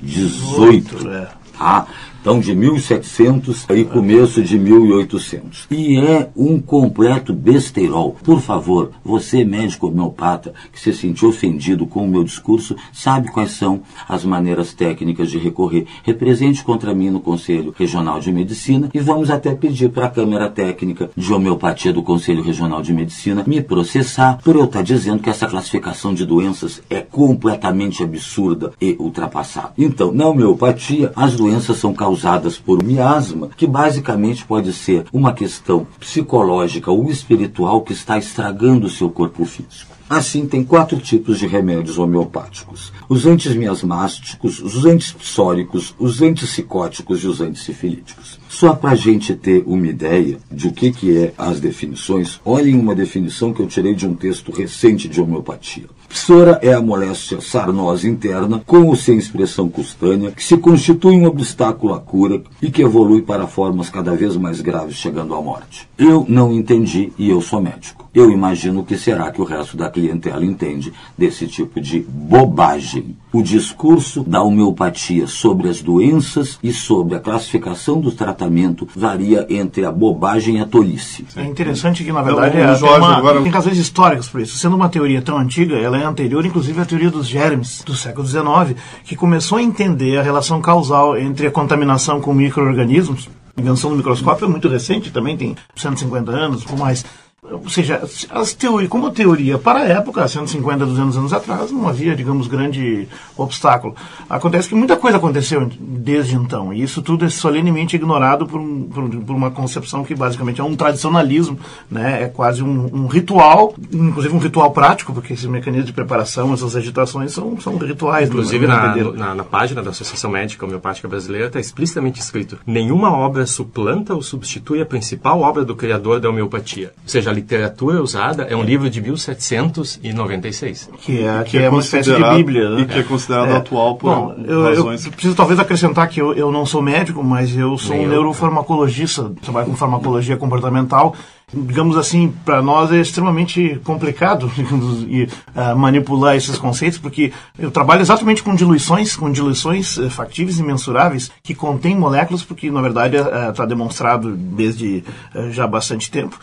XVIII. 0.05 1.07
É. 1.07 1.27
Tá? 1.57 1.87
Então, 2.21 2.39
de 2.39 2.53
1700 2.53 3.65
e 3.71 3.83
começo 3.83 4.43
de 4.43 4.59
1800. 4.59 5.65
E 5.71 5.97
é 5.97 6.29
um 6.35 6.59
completo 6.59 7.33
besteirol. 7.33 8.15
Por 8.23 8.39
favor, 8.39 8.91
você, 9.03 9.43
médico 9.43 9.87
homeopata, 9.87 10.53
que 10.71 10.79
se 10.79 10.93
sentiu 10.93 11.29
ofendido 11.29 11.87
com 11.87 12.05
o 12.05 12.07
meu 12.07 12.23
discurso, 12.23 12.75
sabe 12.93 13.31
quais 13.31 13.53
são 13.53 13.81
as 14.07 14.23
maneiras 14.23 14.71
técnicas 14.71 15.31
de 15.31 15.39
recorrer. 15.39 15.87
Represente 16.03 16.63
contra 16.63 16.93
mim 16.93 17.09
no 17.09 17.19
Conselho 17.19 17.73
Regional 17.75 18.19
de 18.19 18.31
Medicina 18.31 18.91
e 18.93 18.99
vamos 18.99 19.31
até 19.31 19.55
pedir 19.55 19.89
para 19.89 20.05
a 20.05 20.11
Câmara 20.11 20.47
Técnica 20.47 21.09
de 21.17 21.33
Homeopatia 21.33 21.91
do 21.91 22.03
Conselho 22.03 22.43
Regional 22.43 22.83
de 22.83 22.93
Medicina 22.93 23.43
me 23.47 23.63
processar 23.63 24.37
por 24.43 24.55
eu 24.55 24.65
estar 24.65 24.83
dizendo 24.83 25.23
que 25.23 25.29
essa 25.31 25.47
classificação 25.47 26.13
de 26.13 26.23
doenças 26.23 26.83
é 26.87 26.99
completamente 26.99 28.03
absurda 28.03 28.73
e 28.79 28.95
ultrapassada. 28.99 29.73
Então, 29.75 30.11
na 30.11 30.27
homeopatia, 30.27 31.11
as 31.15 31.35
doenças 31.35 31.77
são 31.77 31.95
causadas 31.95 32.10
causadas 32.11 32.57
por 32.57 32.83
miasma, 32.83 33.49
que 33.55 33.65
basicamente 33.65 34.43
pode 34.43 34.73
ser 34.73 35.05
uma 35.13 35.33
questão 35.33 35.87
psicológica 35.97 36.91
ou 36.91 37.09
espiritual 37.09 37.81
que 37.81 37.93
está 37.93 38.17
estragando 38.17 38.87
o 38.87 38.89
seu 38.89 39.09
corpo 39.09 39.45
físico. 39.45 39.95
Assim, 40.09 40.45
tem 40.45 40.61
quatro 40.61 40.99
tipos 40.99 41.39
de 41.39 41.47
remédios 41.47 41.97
homeopáticos: 41.97 42.91
os 43.07 43.25
antimiasmáticos, 43.25 44.59
os 44.59 44.85
antipsóricos, 44.85 45.95
os 45.97 46.21
antipsicóticos 46.21 47.23
e 47.23 47.27
os 47.27 47.39
antissifilíticos. 47.39 48.40
Só 48.51 48.75
para 48.75 48.91
a 48.91 48.95
gente 48.95 49.33
ter 49.33 49.63
uma 49.65 49.87
ideia 49.87 50.37
de 50.51 50.67
o 50.67 50.73
que, 50.73 50.91
que 50.91 51.17
é 51.17 51.33
as 51.37 51.61
definições, 51.61 52.37
olhem 52.43 52.77
uma 52.77 52.93
definição 52.93 53.53
que 53.53 53.61
eu 53.61 53.65
tirei 53.65 53.95
de 53.95 54.05
um 54.05 54.13
texto 54.13 54.51
recente 54.51 55.07
de 55.07 55.21
homeopatia. 55.21 55.85
Psora 56.09 56.59
é 56.61 56.73
a 56.73 56.81
moléstia 56.81 57.39
sarnosa 57.39 58.09
interna, 58.09 58.61
com 58.67 58.87
ou 58.87 58.95
sem 58.97 59.17
expressão 59.17 59.69
custânea, 59.69 60.31
que 60.31 60.43
se 60.43 60.57
constitui 60.57 61.15
um 61.15 61.25
obstáculo 61.25 61.93
à 61.93 61.99
cura 62.01 62.43
e 62.61 62.69
que 62.69 62.81
evolui 62.81 63.21
para 63.21 63.47
formas 63.47 63.89
cada 63.89 64.13
vez 64.13 64.35
mais 64.35 64.59
graves, 64.59 64.97
chegando 64.97 65.33
à 65.33 65.41
morte. 65.41 65.87
Eu 65.97 66.25
não 66.27 66.51
entendi 66.51 67.13
e 67.17 67.29
eu 67.29 67.39
sou 67.39 67.61
médico. 67.61 68.09
Eu 68.13 68.29
imagino 68.29 68.83
que 68.83 68.97
será 68.97 69.31
que 69.31 69.39
o 69.39 69.45
resto 69.45 69.77
da 69.77 69.89
clientela 69.89 70.45
entende 70.45 70.91
desse 71.17 71.47
tipo 71.47 71.79
de 71.79 72.01
bobagem. 72.01 73.15
O 73.33 73.41
discurso 73.41 74.23
da 74.23 74.41
homeopatia 74.41 75.25
sobre 75.25 75.69
as 75.69 75.81
doenças 75.81 76.59
e 76.61 76.73
sobre 76.73 77.15
a 77.15 77.19
classificação 77.19 78.01
do 78.01 78.11
tratamento 78.11 78.85
varia 78.93 79.47
entre 79.49 79.85
a 79.85 79.91
bobagem 79.91 80.57
e 80.57 80.59
a 80.59 80.65
tolice. 80.65 81.25
É 81.37 81.45
interessante 81.45 82.03
que, 82.03 82.11
na 82.11 82.21
verdade, 82.21 82.57
é, 82.57 82.75
tem, 82.75 82.83
uma, 82.83 83.15
agora... 83.15 83.41
tem 83.41 83.51
razões 83.51 83.77
históricas 83.77 84.27
por 84.27 84.41
isso. 84.41 84.57
Sendo 84.57 84.75
uma 84.75 84.89
teoria 84.89 85.21
tão 85.21 85.37
antiga, 85.37 85.77
ela 85.77 85.97
é 85.97 86.03
anterior, 86.03 86.45
inclusive, 86.45 86.81
à 86.81 86.85
teoria 86.85 87.09
dos 87.09 87.25
germes 87.25 87.81
do 87.85 87.95
século 87.95 88.27
XIX, 88.27 88.77
que 89.05 89.15
começou 89.15 89.57
a 89.59 89.61
entender 89.61 90.17
a 90.17 90.21
relação 90.21 90.59
causal 90.59 91.17
entre 91.17 91.47
a 91.47 91.51
contaminação 91.51 92.19
com 92.19 92.33
micro-organismos. 92.33 93.29
A 93.55 93.61
invenção 93.61 93.91
do 93.91 93.95
microscópio 93.95 94.45
é 94.45 94.47
muito 94.49 94.67
recente, 94.67 95.11
também 95.11 95.37
tem 95.37 95.55
150 95.75 96.31
anos, 96.31 96.65
ou 96.69 96.77
mais 96.77 97.05
ou 97.43 97.67
seja, 97.69 97.99
as 98.29 98.53
teorias, 98.53 98.87
como 98.87 99.09
teoria 99.09 99.57
para 99.57 99.79
a 99.79 99.87
época, 99.87 100.27
150, 100.27 100.85
200 100.85 101.17
anos 101.17 101.33
atrás, 101.33 101.71
não 101.71 101.87
havia, 101.87 102.15
digamos, 102.15 102.45
grande 102.45 103.07
obstáculo. 103.35 103.95
Acontece 104.29 104.69
que 104.69 104.75
muita 104.75 104.95
coisa 104.95 105.17
aconteceu 105.17 105.67
desde 105.79 106.35
então, 106.35 106.71
e 106.71 106.83
isso 106.83 107.01
tudo 107.01 107.25
é 107.25 107.29
solenemente 107.29 107.95
ignorado 107.95 108.45
por, 108.45 108.59
um, 108.59 108.83
por, 108.83 109.09
por 109.09 109.35
uma 109.35 109.49
concepção 109.49 110.03
que 110.03 110.13
basicamente 110.13 110.61
é 110.61 110.63
um 110.63 110.75
tradicionalismo, 110.75 111.57
né? 111.89 112.25
é 112.25 112.27
quase 112.27 112.61
um, 112.61 112.89
um, 112.93 113.07
ritual, 113.07 113.73
inclusive 113.91 114.35
um 114.35 114.39
ritual 114.39 114.69
prático, 114.69 115.11
porque 115.11 115.33
esses 115.33 115.45
mecanismos 115.45 115.87
de 115.87 115.93
preparação, 115.93 116.53
essas 116.53 116.75
agitações 116.75 117.33
são, 117.33 117.59
são 117.59 117.75
rituais. 117.77 118.29
Inclusive, 118.29 118.67
na, 118.67 118.95
na, 118.95 119.33
na, 119.33 119.43
página 119.43 119.81
da 119.81 119.89
Associação 119.89 120.29
Médica 120.29 120.63
Homeopática 120.63 121.07
Brasileira 121.07 121.47
está 121.47 121.59
explicitamente 121.59 122.21
escrito: 122.21 122.59
nenhuma 122.67 123.11
obra 123.11 123.47
suplanta 123.47 124.13
ou 124.13 124.21
substitui 124.21 124.79
a 124.79 124.85
principal 124.85 125.41
obra 125.41 125.65
do 125.65 125.75
criador 125.75 126.19
da 126.19 126.29
homeopatia. 126.29 126.93
Ou 127.01 127.09
seja, 127.09 127.30
a 127.31 127.33
literatura 127.33 128.01
usada 128.01 128.43
é 128.43 128.55
um 128.55 128.63
livro 128.63 128.89
de 128.89 129.01
1796. 129.01 130.89
Que 130.99 131.23
é, 131.25 131.43
que, 131.43 131.51
que 131.51 131.57
é, 131.57 131.63
é 131.63 131.69
uma 131.69 131.79
espécie 131.79 132.13
de 132.13 132.23
Bíblia. 132.35 132.69
Né? 132.69 132.81
E 132.81 132.85
que 132.85 132.99
é 132.99 133.03
considerado 133.03 133.49
é. 133.49 133.55
atual 133.55 133.95
por 133.95 134.13
Bom, 134.13 134.35
eu, 134.45 134.63
razões... 134.63 135.05
Eu 135.05 135.11
preciso 135.11 135.35
talvez 135.35 135.59
acrescentar 135.59 136.07
que 136.09 136.21
eu, 136.21 136.33
eu 136.33 136.51
não 136.51 136.65
sou 136.65 136.81
médico, 136.81 137.23
mas 137.23 137.55
eu 137.55 137.77
sou 137.77 137.95
Nem 137.95 138.05
um 138.05 138.09
eu. 138.09 138.11
neurofarmacologista, 138.11 139.31
trabalho 139.41 139.67
com 139.67 139.75
farmacologia 139.75 140.37
comportamental 140.37 141.15
digamos 141.53 141.97
assim, 141.97 142.33
para 142.45 142.61
nós 142.61 142.91
é 142.91 142.99
extremamente 142.99 143.79
complicado 143.83 144.49
e, 145.07 145.23
uh, 145.23 145.77
manipular 145.77 146.35
esses 146.35 146.57
conceitos, 146.57 146.97
porque 146.97 147.33
eu 147.59 147.69
trabalho 147.69 148.01
exatamente 148.01 148.41
com 148.41 148.55
diluições, 148.55 149.15
com 149.15 149.31
diluições 149.31 149.97
uh, 149.97 150.09
factíveis 150.09 150.59
e 150.59 150.63
mensuráveis 150.63 151.29
que 151.43 151.53
contêm 151.53 151.95
moléculas, 151.95 152.43
porque 152.43 152.71
na 152.71 152.81
verdade 152.81 153.17
está 153.17 153.63
uh, 153.63 153.67
demonstrado 153.67 154.31
desde 154.35 155.03
já 155.51 155.67
bastante 155.67 156.09
tempo, 156.09 156.39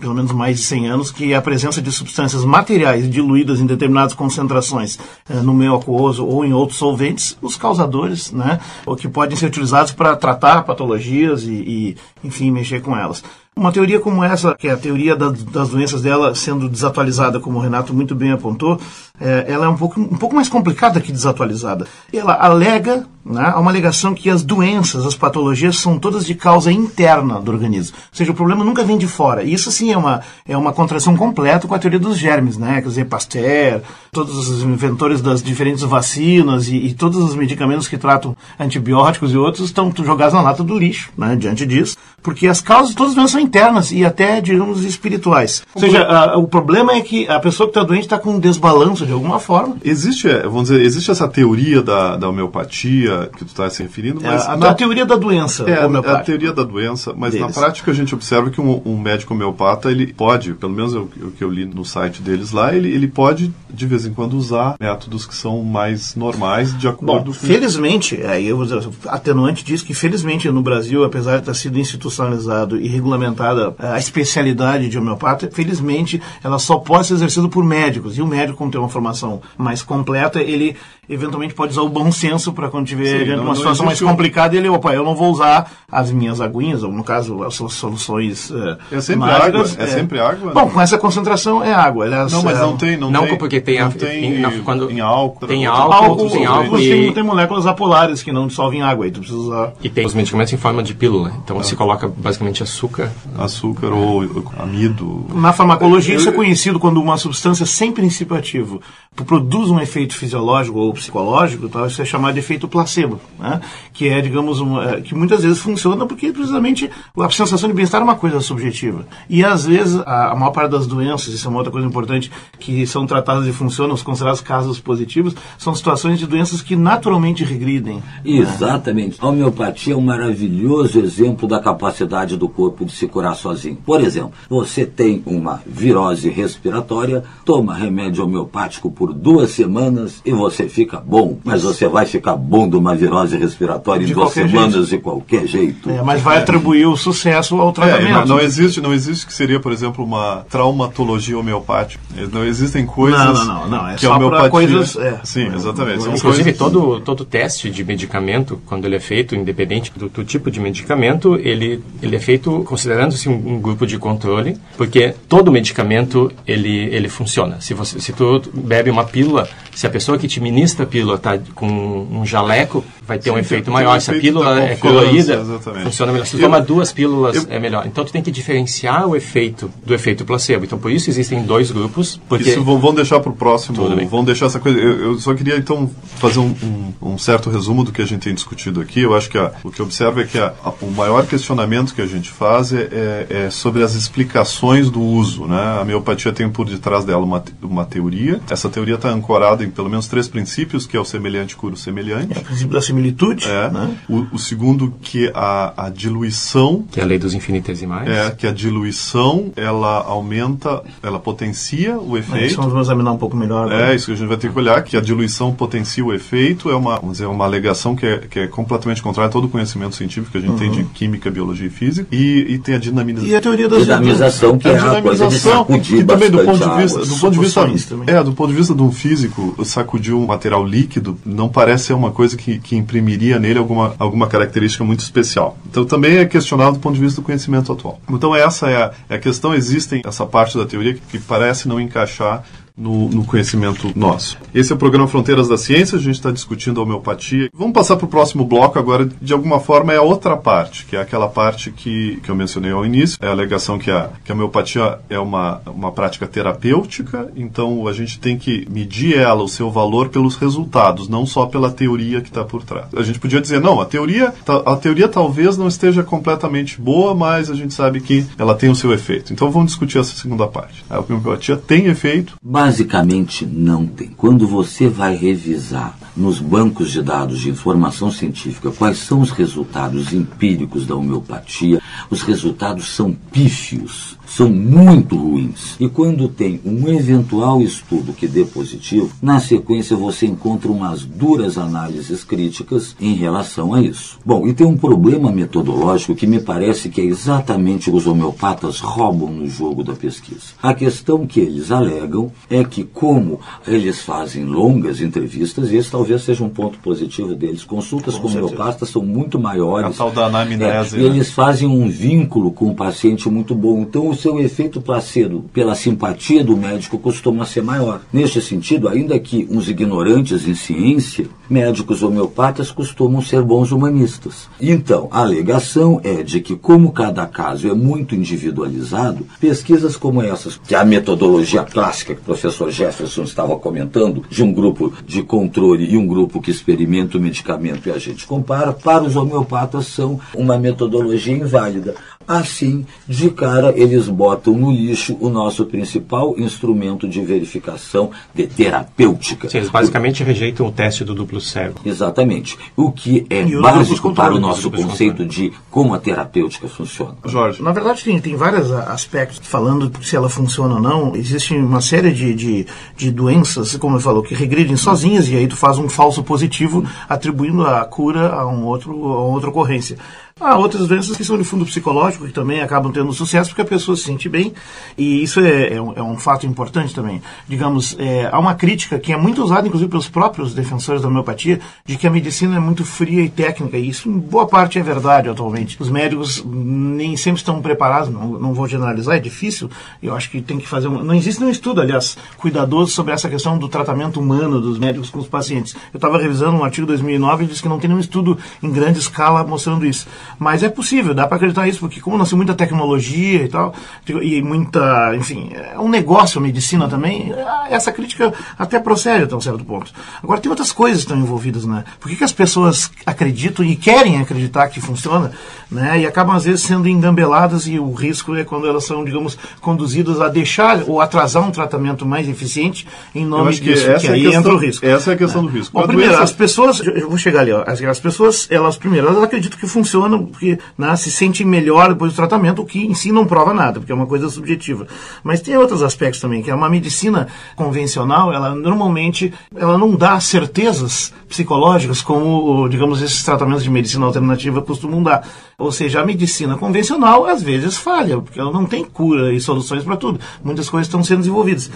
pelo 0.00 0.14
menos 0.14 0.32
mais 0.32 0.58
de 0.58 0.62
100 0.64 0.88
anos, 0.88 1.10
que 1.10 1.34
a 1.34 1.42
presença 1.42 1.82
de 1.82 1.90
substâncias 1.90 2.44
materiais 2.44 3.08
diluídas 3.08 3.60
em 3.60 3.66
determinadas 3.66 4.14
concentrações 4.14 4.98
no 5.42 5.54
meio 5.54 5.74
aquoso 5.74 6.24
ou 6.26 6.44
em 6.44 6.52
outros 6.52 6.78
solventes, 6.78 7.36
os 7.40 7.56
causadores, 7.56 8.32
né, 8.32 8.60
ou 8.86 8.96
que 8.96 9.08
podem 9.08 9.36
ser 9.36 9.46
utilizados 9.46 9.92
para 9.92 10.16
tratar 10.16 10.62
patologias 10.62 11.44
e, 11.44 11.52
e, 11.52 11.96
enfim, 12.24 12.50
mexer 12.50 12.80
com 12.80 12.96
elas. 12.96 13.22
Uma 13.54 13.70
teoria 13.70 14.00
como 14.00 14.24
essa, 14.24 14.54
que 14.54 14.66
é 14.66 14.70
a 14.70 14.76
teoria 14.78 15.14
das, 15.14 15.42
das 15.44 15.68
doenças 15.68 16.00
dela 16.00 16.34
sendo 16.34 16.70
desatualizada, 16.70 17.38
como 17.38 17.58
o 17.58 17.60
Renato 17.60 17.92
muito 17.92 18.14
bem 18.14 18.32
apontou, 18.32 18.80
é, 19.20 19.44
ela 19.46 19.66
é 19.66 19.68
um 19.68 19.76
pouco, 19.76 20.00
um 20.00 20.16
pouco 20.16 20.34
mais 20.34 20.48
complicada 20.48 21.00
que 21.02 21.12
desatualizada. 21.12 21.86
Ela 22.10 22.34
alega, 22.34 23.06
né, 23.24 23.52
há 23.54 23.60
uma 23.60 23.70
alegação 23.70 24.14
que 24.14 24.28
as 24.28 24.42
doenças, 24.42 25.06
as 25.06 25.14
patologias 25.14 25.78
são 25.78 25.98
todas 25.98 26.26
de 26.26 26.34
causa 26.34 26.72
interna 26.72 27.40
do 27.40 27.50
organismo. 27.50 27.96
Ou 27.96 28.16
seja, 28.16 28.32
o 28.32 28.34
problema 28.34 28.64
nunca 28.64 28.82
vem 28.84 28.98
de 28.98 29.06
fora. 29.06 29.44
Isso, 29.44 29.70
sim, 29.70 29.92
é 29.92 29.96
uma, 29.96 30.20
é 30.46 30.56
uma 30.56 30.72
contração 30.72 31.16
completa 31.16 31.68
com 31.68 31.74
a 31.74 31.78
teoria 31.78 31.98
dos 31.98 32.18
germes, 32.18 32.56
né? 32.56 32.82
Quer 32.82 32.88
dizer, 32.88 33.04
Pasteur, 33.04 33.80
todos 34.10 34.48
os 34.48 34.62
inventores 34.62 35.20
das 35.20 35.42
diferentes 35.42 35.82
vacinas 35.82 36.68
e, 36.68 36.76
e 36.76 36.94
todos 36.94 37.18
os 37.18 37.34
medicamentos 37.34 37.86
que 37.86 37.96
tratam 37.96 38.36
antibióticos 38.58 39.32
e 39.32 39.36
outros 39.36 39.66
estão 39.66 39.92
jogados 39.96 40.34
na 40.34 40.40
lata 40.40 40.64
do 40.64 40.78
lixo, 40.78 41.10
né? 41.16 41.36
Diante 41.36 41.64
disso, 41.64 41.96
porque 42.22 42.46
as 42.46 42.60
causas 42.60 42.94
todas 42.94 43.10
as 43.10 43.14
doenças 43.14 43.32
são 43.32 43.40
internas 43.40 43.92
e 43.92 44.04
até, 44.04 44.40
digamos, 44.40 44.84
espirituais. 44.84 45.62
Ou 45.74 45.80
seja, 45.80 46.02
a, 46.02 46.36
o 46.36 46.46
problema 46.46 46.92
é 46.92 47.00
que 47.00 47.28
a 47.28 47.38
pessoa 47.38 47.68
que 47.68 47.70
está 47.70 47.84
doente 47.84 48.02
está 48.02 48.18
com 48.18 48.32
um 48.32 48.40
desbalanço 48.40 49.06
de 49.06 49.12
alguma 49.12 49.38
forma. 49.38 49.76
Existe, 49.84 50.28
é, 50.28 50.42
vamos 50.42 50.68
dizer, 50.68 50.82
existe 50.82 51.10
essa 51.10 51.28
teoria 51.28 51.82
da, 51.82 52.16
da 52.16 52.28
homeopatia 52.28 53.11
que 53.32 53.44
tu 53.44 53.46
está 53.46 53.68
se 53.70 53.82
referindo, 53.82 54.20
mas... 54.22 54.44
É, 54.44 54.50
a, 54.50 54.56
na, 54.56 54.70
a, 54.70 54.74
teoria 54.74 55.04
da 55.04 55.16
doença 55.16 55.64
É, 55.68 55.84
a, 55.84 56.20
teoria 56.20 56.52
da 56.52 56.62
doença, 56.62 57.14
mas 57.16 57.32
deles. 57.32 57.46
na 57.46 57.52
prática 57.52 57.90
a 57.90 57.94
gente 57.94 58.14
observa 58.14 58.50
que 58.50 58.60
um, 58.60 58.82
um, 58.84 58.98
médico 58.98 59.34
homeopata, 59.34 59.90
ele 59.90 60.12
pode, 60.12 60.54
pelo 60.54 60.72
menos 60.72 60.94
o, 60.94 61.02
o, 61.02 61.30
que 61.32 61.42
eu 61.42 61.50
li 61.50 61.64
no 61.64 61.84
site 61.84 62.22
deles 62.22 62.52
lá, 62.52 62.74
ele, 62.74 62.88
ele 62.92 63.08
pode, 63.08 63.52
de 63.70 63.86
vez 63.86 64.06
em 64.06 64.12
quando, 64.12 64.34
usar 64.34 64.76
métodos 64.80 65.26
que 65.26 65.34
são 65.34 65.62
mais 65.62 66.14
normais, 66.14 66.76
de 66.78 66.88
acordo 66.88 67.06
Bom, 67.06 67.24
com... 67.24 67.32
felizmente, 67.32 68.22
aí 68.22 68.46
eu 68.46 68.56
vou 68.56 68.66
dizer, 68.66 68.88
atenuante 69.06 69.64
diz 69.64 69.82
que 69.82 69.94
felizmente 69.94 70.50
no 70.50 70.62
Brasil, 70.62 71.04
apesar 71.04 71.38
de 71.38 71.46
ter 71.46 71.54
sido 71.54 71.78
institucionalizado 71.78 72.80
e 72.80 72.88
regulamentada 72.88 73.74
a 73.78 73.98
especialidade 73.98 74.88
de 74.88 74.98
homeopata, 74.98 75.50
felizmente 75.52 76.20
ela 76.42 76.58
só 76.58 76.76
pode 76.76 77.06
ser 77.06 77.14
exercida 77.14 77.48
por 77.48 77.64
médicos. 77.64 78.18
E 78.18 78.22
o 78.22 78.26
médico, 78.26 78.58
como 78.58 78.70
tem 78.70 78.80
uma 78.80 78.88
formação 78.88 79.40
mais 79.56 79.82
completa, 79.82 80.40
ele 80.40 80.76
eventualmente 81.12 81.54
pode 81.54 81.72
usar 81.72 81.82
o 81.82 81.88
bom 81.88 82.10
senso 82.10 82.52
para 82.52 82.68
quando 82.68 82.86
tiver 82.86 83.24
Sim, 83.24 83.36
não, 83.36 83.44
uma 83.44 83.54
situação 83.54 83.84
mais 83.84 84.00
complicada, 84.00 84.56
ele, 84.56 84.68
opa, 84.68 84.94
eu 84.94 85.04
não 85.04 85.14
vou 85.14 85.30
usar 85.30 85.70
as 85.90 86.10
minhas 86.10 86.40
aguinhas, 86.40 86.82
ou 86.82 86.90
no 86.90 87.04
caso, 87.04 87.42
as 87.42 87.54
soluções 87.54 88.50
uh, 88.50 88.78
É 88.90 89.00
sempre 89.00 89.26
mágicas, 89.26 89.72
água, 89.72 89.84
é, 89.84 89.84
é, 89.84 89.86
sempre 89.88 90.20
água. 90.20 90.52
Bom, 90.52 90.70
com 90.70 90.80
essa 90.80 90.96
concentração 90.96 91.62
é 91.62 91.72
água. 91.72 92.06
Aliás, 92.06 92.32
não, 92.32 92.42
mas 92.42 92.58
não 92.58 92.76
tem, 92.76 92.96
não, 92.96 93.10
não 93.10 93.26
tem, 93.26 93.36
porque 93.36 93.60
tem, 93.60 93.78
não 93.80 93.88
a, 93.88 93.90
tem 93.90 94.42
em, 94.42 94.62
quando, 94.62 94.90
em 94.90 95.00
álcool. 95.00 95.46
Tem 95.46 95.66
álcool, 95.66 95.92
álcool 95.92 96.30
tem 96.30 96.46
álcool 96.46 96.78
e... 96.78 96.88
tem, 96.88 97.12
tem 97.12 97.22
moléculas 97.22 97.66
apolares 97.66 98.22
que 98.22 98.32
não 98.32 98.46
dissolvem 98.46 98.82
água, 98.82 99.04
aí 99.04 99.10
tu 99.10 99.20
precisa 99.20 99.38
usar. 99.38 99.72
E 99.82 99.90
tem 99.90 100.06
os 100.06 100.14
medicamentos 100.14 100.52
em 100.52 100.56
forma 100.56 100.82
de 100.82 100.94
pílula, 100.94 101.32
então 101.44 101.58
ah. 101.58 101.62
se 101.62 101.76
coloca 101.76 102.08
basicamente 102.08 102.62
açúcar. 102.62 103.12
Açúcar 103.38 103.92
ou 103.92 104.22
amido. 104.58 105.26
Na 105.34 105.52
farmacologia 105.52 106.14
eu, 106.14 106.18
isso 106.18 106.28
é 106.28 106.32
conhecido 106.32 106.80
quando 106.80 107.00
uma 107.00 107.18
substância 107.18 107.66
sem 107.66 107.92
princípio 107.92 108.36
ativo 108.36 108.80
produz 109.26 109.68
um 109.68 109.78
efeito 109.78 110.16
fisiológico 110.16 110.78
ou 110.78 110.94
psicológico, 111.02 111.68
tá? 111.68 111.86
isso 111.86 112.00
é 112.00 112.04
chamado 112.04 112.34
de 112.34 112.40
efeito 112.40 112.68
placebo, 112.68 113.20
né? 113.38 113.60
que 113.92 114.08
é, 114.08 114.20
digamos, 114.20 114.60
uma, 114.60 114.90
é, 114.90 115.00
que 115.00 115.14
muitas 115.14 115.42
vezes 115.42 115.58
funciona 115.58 116.06
porque 116.06 116.32
precisamente 116.32 116.90
a 117.18 117.30
sensação 117.30 117.68
de 117.68 117.74
bem-estar 117.74 118.00
é 118.00 118.04
uma 118.04 118.14
coisa 118.14 118.40
subjetiva. 118.40 119.06
E 119.28 119.44
às 119.44 119.66
vezes 119.66 120.00
a, 120.06 120.32
a, 120.32 120.36
maior 120.36 120.52
parte 120.52 120.70
das 120.70 120.86
doenças, 120.86 121.34
isso 121.34 121.46
é 121.46 121.50
uma 121.50 121.58
outra 121.58 121.72
coisa 121.72 121.86
importante, 121.86 122.30
que 122.58 122.86
são 122.86 123.06
tratadas 123.06 123.46
e 123.46 123.52
funcionam, 123.52 123.94
os 123.94 124.02
considerados 124.02 124.40
casos 124.40 124.78
positivos, 124.78 125.34
são 125.58 125.74
situações 125.74 126.18
de 126.18 126.26
doenças 126.26 126.62
que 126.62 126.76
naturalmente 126.76 127.44
regridem. 127.44 127.96
Né? 127.96 128.02
Exatamente. 128.24 129.18
A 129.20 129.28
homeopatia 129.28 129.94
é 129.94 129.96
um 129.96 130.00
maravilhoso 130.00 131.00
exemplo 131.00 131.48
da 131.48 131.60
capacidade 131.60 132.36
do 132.36 132.48
corpo 132.48 132.84
de 132.84 132.92
se 132.92 133.08
curar 133.08 133.34
sozinho. 133.34 133.76
Por 133.84 134.00
exemplo, 134.00 134.32
você 134.48 134.86
tem 134.86 135.22
uma 135.26 135.60
virose 135.66 136.28
respiratória, 136.28 137.24
toma 137.44 137.74
remédio 137.74 138.24
homeopático 138.24 138.90
por 138.90 139.12
duas 139.12 139.50
semanas 139.50 140.20
e 140.24 140.32
você 140.32 140.68
fica 140.68 140.81
bom. 140.86 141.38
Mas 141.44 141.62
você 141.62 141.86
vai 141.88 142.06
ficar 142.06 142.36
bom 142.36 142.68
de 142.68 142.76
uma 142.76 142.94
virose 142.94 143.36
respiratória 143.36 144.04
de 144.04 144.12
em 144.12 144.14
duas 144.14 144.32
semanas 144.32 144.72
jeito. 144.72 144.86
de 144.86 144.98
qualquer 144.98 145.46
jeito. 145.46 145.90
É, 145.90 146.02
mas 146.02 146.20
vai 146.20 146.38
atribuir 146.38 146.86
o 146.86 146.96
sucesso 146.96 147.60
ao 147.60 147.72
tratamento. 147.72 148.18
É, 148.18 148.26
não, 148.26 148.40
existe, 148.40 148.80
não 148.80 148.92
existe 148.92 149.26
que 149.26 149.34
seria, 149.34 149.60
por 149.60 149.72
exemplo, 149.72 150.04
uma 150.04 150.44
traumatologia 150.48 151.38
homeopática. 151.38 152.02
Não 152.32 152.44
existem 152.44 152.86
coisas 152.86 153.20
não, 153.20 153.44
não, 153.44 153.44
não, 153.44 153.68
não. 153.68 153.88
É 153.88 153.94
que 153.94 154.06
a 154.06 154.16
homeopatia... 154.16 154.50
coisas... 154.50 154.96
É. 154.96 155.20
Sim, 155.24 155.46
exatamente. 155.54 156.02
São 156.02 156.14
Inclusive, 156.14 156.52
todo, 156.52 157.00
todo 157.00 157.24
teste 157.24 157.70
de 157.70 157.84
medicamento, 157.84 158.60
quando 158.66 158.84
ele 158.84 158.96
é 158.96 159.00
feito, 159.00 159.34
independente 159.34 159.92
do, 159.96 160.08
do 160.08 160.24
tipo 160.24 160.50
de 160.50 160.60
medicamento, 160.60 161.36
ele, 161.36 161.82
ele 162.02 162.16
é 162.16 162.18
feito 162.18 162.62
considerando-se 162.64 163.28
um, 163.28 163.54
um, 163.54 163.60
grupo 163.60 163.86
de 163.86 163.98
controle, 163.98 164.56
porque 164.76 165.14
todo 165.28 165.52
medicamento, 165.52 166.30
ele, 166.46 166.86
ele 166.94 167.08
funciona. 167.08 167.60
Se, 167.60 167.74
você, 167.74 168.00
se 168.00 168.12
tu 168.12 168.42
bebe 168.52 168.90
uma 168.90 169.04
pílula, 169.04 169.48
se 169.74 169.86
a 169.86 169.90
pessoa 169.90 170.18
que 170.18 170.28
te 170.28 170.40
ministra 170.40 170.71
a 170.80 170.86
pílula 170.86 171.16
está 171.16 171.38
com 171.54 171.66
um 171.66 172.24
jaleco, 172.24 172.84
vai 173.06 173.18
ter 173.18 173.24
Sim, 173.24 173.36
um 173.36 173.38
efeito 173.38 173.70
maior. 173.70 173.96
Um 173.96 174.00
se 174.00 174.10
a 174.10 174.14
pílula 174.14 174.62
é 174.62 174.76
colorida, 174.76 175.34
exatamente. 175.34 175.84
funciona 175.84 176.12
melhor. 176.12 176.24
Se 176.24 176.36
tu 176.36 176.40
toma 176.40 176.60
duas 176.60 176.92
pílulas, 176.92 177.36
eu, 177.36 177.46
é 177.50 177.58
melhor. 177.58 177.86
Então, 177.86 178.04
tu 178.04 178.12
tem 178.12 178.22
que 178.22 178.30
diferenciar 178.30 179.06
o 179.06 179.16
efeito 179.16 179.70
do 179.84 179.94
efeito 179.94 180.24
placebo. 180.24 180.64
Então, 180.64 180.78
por 180.78 180.90
isso 180.90 181.10
existem 181.10 181.42
dois 181.42 181.70
grupos. 181.70 182.20
Porque... 182.28 182.50
Isso 182.50 182.62
vão 182.62 182.94
deixar 182.94 183.20
para 183.20 183.30
o 183.30 183.34
próximo. 183.34 184.06
Vão 184.08 184.24
deixar 184.24 184.46
essa 184.46 184.60
coisa. 184.60 184.78
Eu, 184.78 185.12
eu, 185.12 185.18
só 185.18 185.34
queria, 185.34 185.56
então, 185.56 185.90
fazer 186.16 186.38
um, 186.38 186.54
um, 187.02 187.12
um, 187.12 187.18
certo 187.18 187.50
resumo 187.50 187.84
do 187.84 187.92
que 187.92 188.00
a 188.00 188.06
gente 188.06 188.22
tem 188.22 188.34
discutido 188.34 188.80
aqui. 188.80 189.00
Eu 189.00 189.14
acho 189.14 189.28
que 189.28 189.38
a, 189.38 189.52
o 189.62 189.70
que 189.70 189.80
eu 189.80 189.86
observo 189.86 190.20
é 190.20 190.24
que 190.24 190.38
a, 190.38 190.52
o 190.80 190.90
maior 190.90 191.26
questionamento 191.26 191.94
que 191.94 192.00
a 192.00 192.06
gente 192.06 192.30
faz 192.30 192.72
é, 192.72 192.88
é, 192.92 193.26
é, 193.30 193.50
sobre 193.50 193.82
as 193.82 193.94
explicações 193.94 194.90
do 194.90 195.00
uso. 195.00 195.46
Né? 195.46 195.78
A 195.80 195.84
miopatia 195.84 196.32
tem 196.32 196.48
por 196.48 196.68
detrás 196.68 197.04
dela 197.04 197.22
uma, 197.22 197.42
uma 197.62 197.84
teoria. 197.84 198.40
Essa 198.48 198.68
teoria 198.68 198.94
está 198.94 199.08
ancorada 199.08 199.64
em 199.64 199.70
pelo 199.70 199.88
menos 199.88 200.06
três 200.06 200.28
princípios, 200.28 200.61
que 200.86 200.96
é 200.96 201.00
o 201.00 201.04
semelhante 201.04 201.56
cura 201.56 201.74
o 201.74 201.76
semelhante. 201.76 202.36
É 202.36 202.40
o 202.40 202.44
princípio 202.44 202.72
da 202.72 202.80
similitude. 202.80 203.46
É. 203.48 203.70
Né? 203.70 203.96
O, 204.08 204.26
o, 204.32 204.38
segundo, 204.38 204.92
que 205.00 205.26
é 205.26 205.32
a, 205.34 205.86
a 205.86 205.90
diluição. 205.90 206.84
Que 206.90 207.00
é 207.00 207.02
a 207.02 207.06
lei 207.06 207.18
dos 207.18 207.34
infinitesimais. 207.34 208.08
É, 208.08 208.30
que 208.30 208.46
a 208.46 208.52
diluição, 208.52 209.52
ela 209.56 210.02
aumenta, 210.02 210.82
ela 211.02 211.18
potencia 211.18 211.98
o 211.98 212.16
efeito. 212.16 212.46
Isso 212.46 212.56
vamos 212.56 212.86
examinar 212.86 213.12
um 213.12 213.18
pouco 213.18 213.36
melhor. 213.36 213.70
É, 213.72 213.94
isso 213.94 214.06
que 214.06 214.12
a 214.12 214.16
gente 214.16 214.28
vai 214.28 214.36
ter 214.36 214.50
que 214.50 214.58
olhar, 214.58 214.82
que 214.82 214.96
a 214.96 215.00
diluição 215.00 215.52
potencia 215.52 216.04
o 216.04 216.12
efeito, 216.12 216.70
é 216.70 216.76
uma, 216.76 216.96
vamos 216.96 217.12
dizer, 217.12 217.26
uma 217.26 217.44
alegação 217.44 217.94
que 217.94 218.06
é, 218.06 218.18
que 218.18 218.40
é 218.40 218.46
completamente 218.46 219.02
contrária 219.02 219.28
a 219.28 219.32
todo 219.32 219.44
o 219.44 219.48
conhecimento 219.48 219.94
científico 219.94 220.32
que 220.32 220.38
a 220.38 220.40
gente 220.40 220.50
uhum. 220.50 220.58
tem 220.58 220.70
de 220.70 220.84
química, 220.84 221.30
biologia 221.30 221.66
e 221.66 221.70
física. 221.70 222.06
E, 222.10 222.54
e 222.54 222.58
tem 222.58 222.74
a 222.74 222.78
dinamização. 222.78 223.28
E 223.28 223.36
a 223.36 223.40
teoria 223.40 223.68
da 223.68 223.78
dinamização, 223.78 224.58
que 224.58 224.68
é 224.68 224.78
a, 224.78 224.98
a 224.98 225.02
coisa 225.02 225.28
de 225.28 225.38
sacudir 225.38 226.06
também 226.06 226.30
do 226.30 226.38
ponto 226.44 226.58
de 226.58 226.82
vista, 226.82 226.98
do 227.00 227.16
ponto 227.16 227.30
de 227.32 227.40
vista, 227.40 227.60
é, 228.06 228.22
do 228.22 228.32
ponto 228.32 228.50
de 228.50 228.56
vista 228.56 228.74
de 228.74 228.82
um 228.82 228.92
físico, 228.92 229.64
sacudir 229.64 230.14
um 230.14 230.26
material 230.26 230.51
líquido 230.60 231.18
não 231.24 231.48
parece 231.48 231.86
ser 231.86 231.92
uma 231.92 232.10
coisa 232.10 232.36
que, 232.36 232.58
que 232.58 232.76
imprimiria 232.76 233.38
nele 233.38 233.58
alguma, 233.58 233.94
alguma 233.98 234.26
característica 234.26 234.84
muito 234.84 235.00
especial. 235.00 235.56
Então 235.70 235.84
também 235.84 236.18
é 236.18 236.24
questionado 236.24 236.72
do 236.72 236.80
ponto 236.80 236.94
de 236.94 237.00
vista 237.00 237.20
do 237.20 237.24
conhecimento 237.24 237.72
atual. 237.72 238.00
Então 238.10 238.34
essa 238.34 238.68
é 238.68 238.82
a, 238.82 238.92
é 239.08 239.14
a 239.14 239.18
questão, 239.18 239.54
existem 239.54 240.02
essa 240.04 240.26
parte 240.26 240.58
da 240.58 240.66
teoria 240.66 240.94
que, 240.94 241.00
que 241.00 241.18
parece 241.18 241.68
não 241.68 241.80
encaixar 241.80 242.44
no, 242.82 243.08
no, 243.08 243.24
conhecimento 243.24 243.92
nosso. 243.94 244.36
Esse 244.52 244.72
é 244.72 244.74
o 244.74 244.78
programa 244.78 245.06
Fronteiras 245.06 245.48
da 245.48 245.56
Ciência, 245.56 245.96
a 245.96 246.00
gente 246.00 246.16
está 246.16 246.30
discutindo 246.32 246.80
a 246.80 246.82
homeopatia. 246.82 247.48
Vamos 247.54 247.72
passar 247.72 247.96
para 247.96 248.06
o 248.06 248.08
próximo 248.08 248.44
bloco 248.44 248.78
agora, 248.78 249.08
de 249.20 249.32
alguma 249.32 249.60
forma 249.60 249.92
é 249.92 249.96
a 249.96 250.02
outra 250.02 250.36
parte, 250.36 250.84
que 250.86 250.96
é 250.96 251.00
aquela 251.00 251.28
parte 251.28 251.70
que, 251.70 252.18
que 252.22 252.28
eu 252.28 252.34
mencionei 252.34 252.72
ao 252.72 252.84
início, 252.84 253.16
é 253.20 253.28
a 253.28 253.30
alegação 253.30 253.78
que 253.78 253.90
a, 253.90 254.10
que 254.24 254.32
a 254.32 254.34
homeopatia 254.34 254.98
é 255.08 255.18
uma, 255.18 255.60
uma 255.66 255.92
prática 255.92 256.26
terapêutica, 256.26 257.30
então 257.36 257.86
a 257.86 257.92
gente 257.92 258.18
tem 258.18 258.36
que 258.36 258.66
medir 258.68 259.16
ela, 259.16 259.42
o 259.42 259.48
seu 259.48 259.70
valor, 259.70 260.08
pelos 260.08 260.36
resultados, 260.36 261.08
não 261.08 261.24
só 261.24 261.46
pela 261.46 261.70
teoria 261.70 262.20
que 262.20 262.28
está 262.28 262.44
por 262.44 262.64
trás. 262.64 262.86
A 262.96 263.02
gente 263.02 263.20
podia 263.20 263.40
dizer, 263.40 263.60
não, 263.60 263.80
a 263.80 263.84
teoria, 263.84 264.34
a 264.66 264.76
teoria 264.76 265.08
talvez 265.08 265.56
não 265.56 265.68
esteja 265.68 266.02
completamente 266.02 266.80
boa, 266.80 267.14
mas 267.14 267.50
a 267.50 267.54
gente 267.54 267.72
sabe 267.72 268.00
que 268.00 268.26
ela 268.36 268.54
tem 268.54 268.70
o 268.70 268.74
seu 268.74 268.92
efeito. 268.92 269.32
Então 269.32 269.50
vamos 269.50 269.68
discutir 269.68 269.98
essa 269.98 270.14
segunda 270.14 270.46
parte. 270.46 270.84
A 270.90 270.98
homeopatia 270.98 271.56
tem 271.56 271.86
efeito, 271.86 272.36
Basicamente, 272.72 273.44
não 273.44 273.86
tem. 273.86 274.08
Quando 274.16 274.48
você 274.48 274.88
vai 274.88 275.14
revisar 275.14 275.94
nos 276.16 276.38
bancos 276.38 276.90
de 276.90 277.02
dados 277.02 277.40
de 277.40 277.50
informação 277.50 278.10
científica 278.10 278.70
quais 278.70 278.98
são 278.98 279.20
os 279.20 279.30
resultados 279.30 280.12
empíricos 280.12 280.86
da 280.86 280.94
homeopatia, 280.94 281.80
os 282.10 282.22
resultados 282.22 282.94
são 282.94 283.12
pífios 283.12 284.16
são 284.34 284.48
muito 284.48 285.14
ruins. 285.16 285.76
E 285.78 285.88
quando 285.88 286.26
tem 286.26 286.58
um 286.64 286.88
eventual 286.88 287.60
estudo 287.60 288.14
que 288.14 288.26
dê 288.26 288.44
positivo, 288.44 289.12
na 289.20 289.38
sequência 289.38 289.94
você 289.94 290.26
encontra 290.26 290.72
umas 290.72 291.04
duras 291.04 291.58
análises 291.58 292.24
críticas 292.24 292.96
em 292.98 293.14
relação 293.14 293.74
a 293.74 293.82
isso. 293.82 294.18
Bom, 294.24 294.48
e 294.48 294.54
tem 294.54 294.66
um 294.66 294.76
problema 294.76 295.30
metodológico 295.30 296.14
que 296.14 296.26
me 296.26 296.40
parece 296.40 296.88
que 296.88 297.02
é 297.02 297.04
exatamente 297.04 297.90
os 297.90 298.06
homeopatas 298.06 298.80
roubam 298.80 299.30
no 299.30 299.46
jogo 299.46 299.84
da 299.84 299.92
pesquisa. 299.92 300.54
A 300.62 300.72
questão 300.72 301.26
que 301.26 301.40
eles 301.40 301.70
alegam 301.70 302.32
é 302.48 302.64
que, 302.64 302.84
como 302.84 303.38
eles 303.66 304.00
fazem 304.00 304.44
longas 304.44 305.02
entrevistas, 305.02 305.70
e 305.70 305.76
esse 305.76 305.94
talvez 306.02 306.22
seja 306.22 306.42
um 306.42 306.48
ponto 306.48 306.78
positivo 306.78 307.32
deles, 307.34 307.62
consultas 307.62 308.16
com, 308.16 308.22
com 308.22 308.28
homeopatas 308.28 308.88
são 308.88 309.04
muito 309.04 309.38
maiores. 309.38 309.94
A 309.94 309.98
tal 309.98 310.10
da 310.10 310.26
anamnese. 310.26 310.96
É, 310.96 310.98
né? 310.98 311.06
Eles 311.06 311.30
fazem 311.30 311.68
um 311.68 311.88
vínculo 311.88 312.50
com 312.50 312.70
o 312.70 312.74
paciente 312.74 313.28
muito 313.28 313.54
bom. 313.54 313.82
Então, 313.82 314.08
os 314.08 314.22
seu 314.22 314.40
efeito 314.40 314.80
placebo 314.80 315.44
pela 315.52 315.74
simpatia 315.74 316.44
do 316.44 316.56
médico 316.56 316.98
costuma 316.98 317.44
ser 317.44 317.62
maior. 317.62 318.00
Neste 318.12 318.40
sentido, 318.40 318.88
ainda 318.88 319.18
que 319.18 319.46
uns 319.50 319.68
ignorantes 319.68 320.46
em 320.46 320.54
ciência, 320.54 321.26
médicos 321.50 322.02
homeopatas 322.02 322.70
costumam 322.70 323.20
ser 323.20 323.42
bons 323.42 323.72
humanistas. 323.72 324.48
Então, 324.60 325.08
a 325.10 325.20
alegação 325.20 326.00
é 326.02 326.22
de 326.22 326.40
que, 326.40 326.56
como 326.56 326.92
cada 326.92 327.26
caso 327.26 327.68
é 327.68 327.74
muito 327.74 328.14
individualizado, 328.14 329.26
pesquisas 329.40 329.96
como 329.96 330.22
essas, 330.22 330.56
que 330.56 330.74
é 330.74 330.78
a 330.78 330.84
metodologia 330.84 331.62
clássica 331.62 332.14
que 332.14 332.20
o 332.20 332.24
professor 332.24 332.70
Jefferson 332.70 333.24
estava 333.24 333.56
comentando, 333.56 334.24
de 334.30 334.42
um 334.42 334.52
grupo 334.52 334.92
de 335.04 335.22
controle 335.22 335.91
e 335.92 335.96
um 335.98 336.06
grupo 336.06 336.40
que 336.40 336.50
experimenta 336.50 337.18
o 337.18 337.20
medicamento 337.20 337.86
e 337.86 337.92
a 337.92 337.98
gente 337.98 338.26
compara, 338.26 338.72
para 338.72 339.04
os 339.04 339.14
homeopatas 339.14 339.88
são 339.88 340.18
uma 340.34 340.58
metodologia 340.58 341.36
inválida. 341.36 341.94
Assim, 342.26 342.86
de 343.08 343.30
cara, 343.30 343.72
eles 343.76 344.08
botam 344.08 344.54
no 344.54 344.70
lixo 344.70 345.16
o 345.20 345.28
nosso 345.28 345.64
principal 345.66 346.34
instrumento 346.38 347.08
de 347.08 347.20
verificação 347.20 348.10
de 348.34 348.46
terapêutica. 348.46 349.48
Sim, 349.48 349.58
eles 349.58 349.70
basicamente 349.70 350.22
rejeitam 350.22 350.66
o 350.66 350.72
teste 350.72 351.04
do 351.04 351.14
duplo 351.14 351.40
cego. 351.40 351.80
Exatamente. 351.84 352.58
O 352.76 352.90
que 352.90 353.26
é 353.28 353.42
E 353.42 353.56
o 353.56 353.62
básico 353.62 354.12
para 354.12 354.34
o 354.34 354.36
controle, 354.36 354.40
nosso 354.40 354.70
conceito 354.70 355.24
de 355.24 355.52
como 355.70 355.94
a 355.94 355.98
terapêutica 355.98 356.68
funciona. 356.68 357.16
Jorge. 357.24 357.62
Na 357.62 357.72
verdade, 357.72 358.04
tem, 358.04 358.20
tem 358.20 358.36
vários 358.36 358.70
aspectos 358.70 359.40
falando 359.46 359.90
se 360.02 360.16
ela 360.16 360.28
funciona 360.28 360.74
ou 360.74 360.80
não. 360.80 361.14
Existe 361.14 361.54
uma 361.54 361.80
série 361.80 362.12
de, 362.12 362.34
de, 362.34 362.66
de 362.96 363.10
doenças, 363.10 363.76
como 363.76 363.96
eu 363.96 364.00
falou, 364.00 364.22
que 364.22 364.34
regridem 364.34 364.76
sozinhas 364.76 365.28
e 365.28 365.36
aí 365.36 365.46
tu 365.46 365.56
faz 365.56 365.78
um 365.78 365.88
falso 365.88 366.22
positivo 366.22 366.84
atribuindo 367.08 367.66
a 367.66 367.84
cura 367.84 368.28
a, 368.32 368.46
um 368.46 368.64
outro, 368.64 368.92
a 368.92 369.22
outra 369.22 369.50
ocorrência. 369.50 369.98
Há 370.44 370.56
outras 370.56 370.88
doenças 370.88 371.16
que 371.16 371.24
são 371.24 371.38
de 371.38 371.44
fundo 371.44 371.64
psicológico 371.64 372.26
que 372.26 372.32
também 372.32 372.60
acabam 372.62 372.90
tendo 372.92 373.12
sucesso 373.12 373.50
porque 373.50 373.62
a 373.62 373.64
pessoa 373.64 373.96
se 373.96 374.02
sente 374.02 374.28
bem 374.28 374.52
e 374.98 375.22
isso 375.22 375.38
é, 375.38 375.74
é, 375.74 375.80
um, 375.80 375.92
é 375.94 376.02
um 376.02 376.16
fato 376.16 376.46
importante 376.46 376.92
também. 376.92 377.22
Digamos, 377.48 377.96
é, 377.98 378.28
há 378.30 378.38
uma 378.38 378.54
crítica 378.54 378.98
que 378.98 379.12
é 379.12 379.16
muito 379.16 379.42
usada 379.42 379.68
inclusive 379.68 379.88
pelos 379.88 380.08
próprios 380.08 380.52
defensores 380.52 381.00
da 381.00 381.06
homeopatia 381.06 381.60
de 381.84 381.96
que 381.96 382.08
a 382.08 382.10
medicina 382.10 382.56
é 382.56 382.58
muito 382.58 382.84
fria 382.84 383.22
e 383.22 383.28
técnica 383.28 383.78
e 383.78 383.88
isso 383.88 384.08
em 384.08 384.18
boa 384.18 384.46
parte 384.46 384.80
é 384.80 384.82
verdade 384.82 385.28
atualmente. 385.28 385.76
Os 385.80 385.88
médicos 385.88 386.44
nem 386.44 387.16
sempre 387.16 387.38
estão 387.38 387.62
preparados, 387.62 388.08
não, 388.08 388.38
não 388.38 388.52
vou 388.52 388.66
generalizar, 388.66 389.16
é 389.16 389.20
difícil. 389.20 389.70
Eu 390.02 390.14
acho 390.14 390.28
que 390.28 390.42
tem 390.42 390.58
que 390.58 390.68
fazer 390.68 390.88
um, 390.88 391.04
não 391.04 391.14
existe 391.14 391.38
nenhum 391.38 391.52
estudo, 391.52 391.80
aliás, 391.80 392.16
cuidadoso 392.36 392.90
sobre 392.90 393.12
essa 393.12 393.28
questão 393.28 393.56
do 393.56 393.68
tratamento 393.68 394.18
humano 394.18 394.60
dos 394.60 394.78
médicos 394.78 395.08
com 395.08 395.20
os 395.20 395.28
pacientes. 395.28 395.74
Eu 395.92 395.98
estava 395.98 396.18
revisando 396.18 396.56
um 396.56 396.64
artigo 396.64 396.86
de 396.86 396.92
2009 396.94 397.44
e 397.44 397.46
disse 397.46 397.62
que 397.62 397.68
não 397.68 397.78
tem 397.78 397.88
nenhum 397.88 398.00
estudo 398.00 398.36
em 398.60 398.70
grande 398.70 398.98
escala 398.98 399.44
mostrando 399.44 399.86
isso. 399.86 400.06
Mas 400.42 400.62
é 400.62 400.68
possível, 400.68 401.14
dá 401.14 401.26
para 401.26 401.36
acreditar 401.36 401.68
isso, 401.68 401.78
porque 401.80 402.00
como 402.00 402.18
nasceu 402.18 402.36
muita 402.36 402.52
tecnologia 402.54 403.44
e 403.44 403.48
tal, 403.48 403.72
e 404.20 404.42
muita, 404.42 405.14
enfim, 405.16 405.50
é 405.54 405.78
um 405.78 405.88
negócio 405.88 406.38
a 406.38 406.42
medicina 406.42 406.88
também, 406.88 407.32
essa 407.70 407.92
crítica 407.92 408.32
até 408.58 408.78
procede 408.80 409.24
até 409.24 409.36
um 409.36 409.40
certo 409.40 409.64
ponto. 409.64 409.92
Agora 410.22 410.40
tem 410.40 410.50
outras 410.50 410.72
coisas 410.72 410.98
que 411.04 411.04
estão 411.10 411.16
envolvidas, 411.22 411.64
né? 411.64 411.84
Por 412.00 412.08
que, 412.10 412.16
que 412.16 412.24
as 412.24 412.32
pessoas 412.32 412.90
acreditam 413.06 413.64
e 413.64 413.76
querem 413.76 414.20
acreditar 414.20 414.68
que 414.68 414.80
funciona, 414.80 415.30
né? 415.70 416.00
E 416.00 416.06
acabam 416.06 416.34
às 416.34 416.44
vezes 416.44 416.62
sendo 416.62 416.88
engambeladas 416.88 417.66
e 417.66 417.78
o 417.78 417.92
risco 417.92 418.34
é 418.36 418.44
quando 418.44 418.66
elas 418.66 418.84
são, 418.84 419.04
digamos, 419.04 419.38
conduzidas 419.60 420.20
a 420.20 420.28
deixar 420.28 420.82
ou 420.88 421.00
atrasar 421.00 421.46
um 421.46 421.50
tratamento 421.50 422.04
mais 422.04 422.28
eficiente 422.28 422.86
em 423.14 423.24
nome 423.24 423.52
que 423.54 423.60
disso, 423.60 423.88
essa 423.90 424.00
que 424.00 424.06
é 424.06 424.10
a 424.10 424.12
aí 424.14 424.22
questão- 424.22 424.40
entra 424.40 424.54
o 424.54 424.56
risco. 424.58 424.86
essa 424.86 425.10
é 425.10 425.14
a 425.14 425.16
questão 425.16 425.42
do 425.42 425.48
risco. 425.48 425.72
Bom, 425.78 425.86
primeiro, 425.86 426.10
doença- 426.10 426.24
as 426.24 426.32
pessoas, 426.32 426.80
eu 426.80 427.08
vou 427.08 427.18
chegar 427.18 427.40
ali, 427.40 427.52
ó, 427.52 427.62
as, 427.66 427.80
as 427.82 428.00
pessoas, 428.00 428.48
elas 428.50 428.76
primeiro, 428.76 429.06
elas 429.08 429.22
acreditam 429.22 429.58
que 429.58 429.66
funciona 429.66 430.26
porque 430.32 430.58
né, 430.76 430.96
se 430.96 431.10
sentem 431.10 431.46
melhor 431.46 431.90
depois 431.90 432.12
do 432.12 432.16
tratamento, 432.16 432.62
o 432.62 432.66
que 432.66 432.84
em 432.84 432.94
si 432.94 433.12
não 433.12 433.26
prova 433.26 433.54
nada, 433.54 433.78
porque 433.78 433.92
é 433.92 433.94
uma 433.94 434.06
coisa 434.06 434.28
subjetiva. 434.28 434.86
Mas 435.22 435.40
tem 435.40 435.56
outros 435.56 435.82
aspectos 435.82 436.20
também, 436.20 436.42
que 436.42 436.50
é 436.50 436.54
uma 436.54 436.68
medicina 436.68 437.28
convencional, 437.54 438.32
ela 438.32 438.54
normalmente 438.54 439.32
ela 439.54 439.78
não 439.78 439.94
dá 439.94 440.18
certezas 440.18 441.12
psicológicas 441.28 442.02
como, 442.02 442.68
digamos, 442.68 443.00
esses 443.02 443.22
tratamentos 443.22 443.62
de 443.62 443.70
medicina 443.70 444.06
alternativa 444.06 444.60
costumam 444.62 445.02
dar. 445.02 445.26
Ou 445.58 445.70
seja, 445.70 446.00
a 446.00 446.06
medicina 446.06 446.56
convencional 446.56 447.26
às 447.26 447.42
vezes 447.42 447.76
falha, 447.76 448.20
porque 448.20 448.40
ela 448.40 448.50
não 448.50 448.66
tem 448.66 448.84
cura 448.84 449.32
e 449.32 449.40
soluções 449.40 449.84
para 449.84 449.96
tudo. 449.96 450.18
Muitas 450.42 450.68
coisas 450.68 450.88
estão 450.88 451.04
sendo 451.04 451.20
desenvolvidas. 451.20 451.70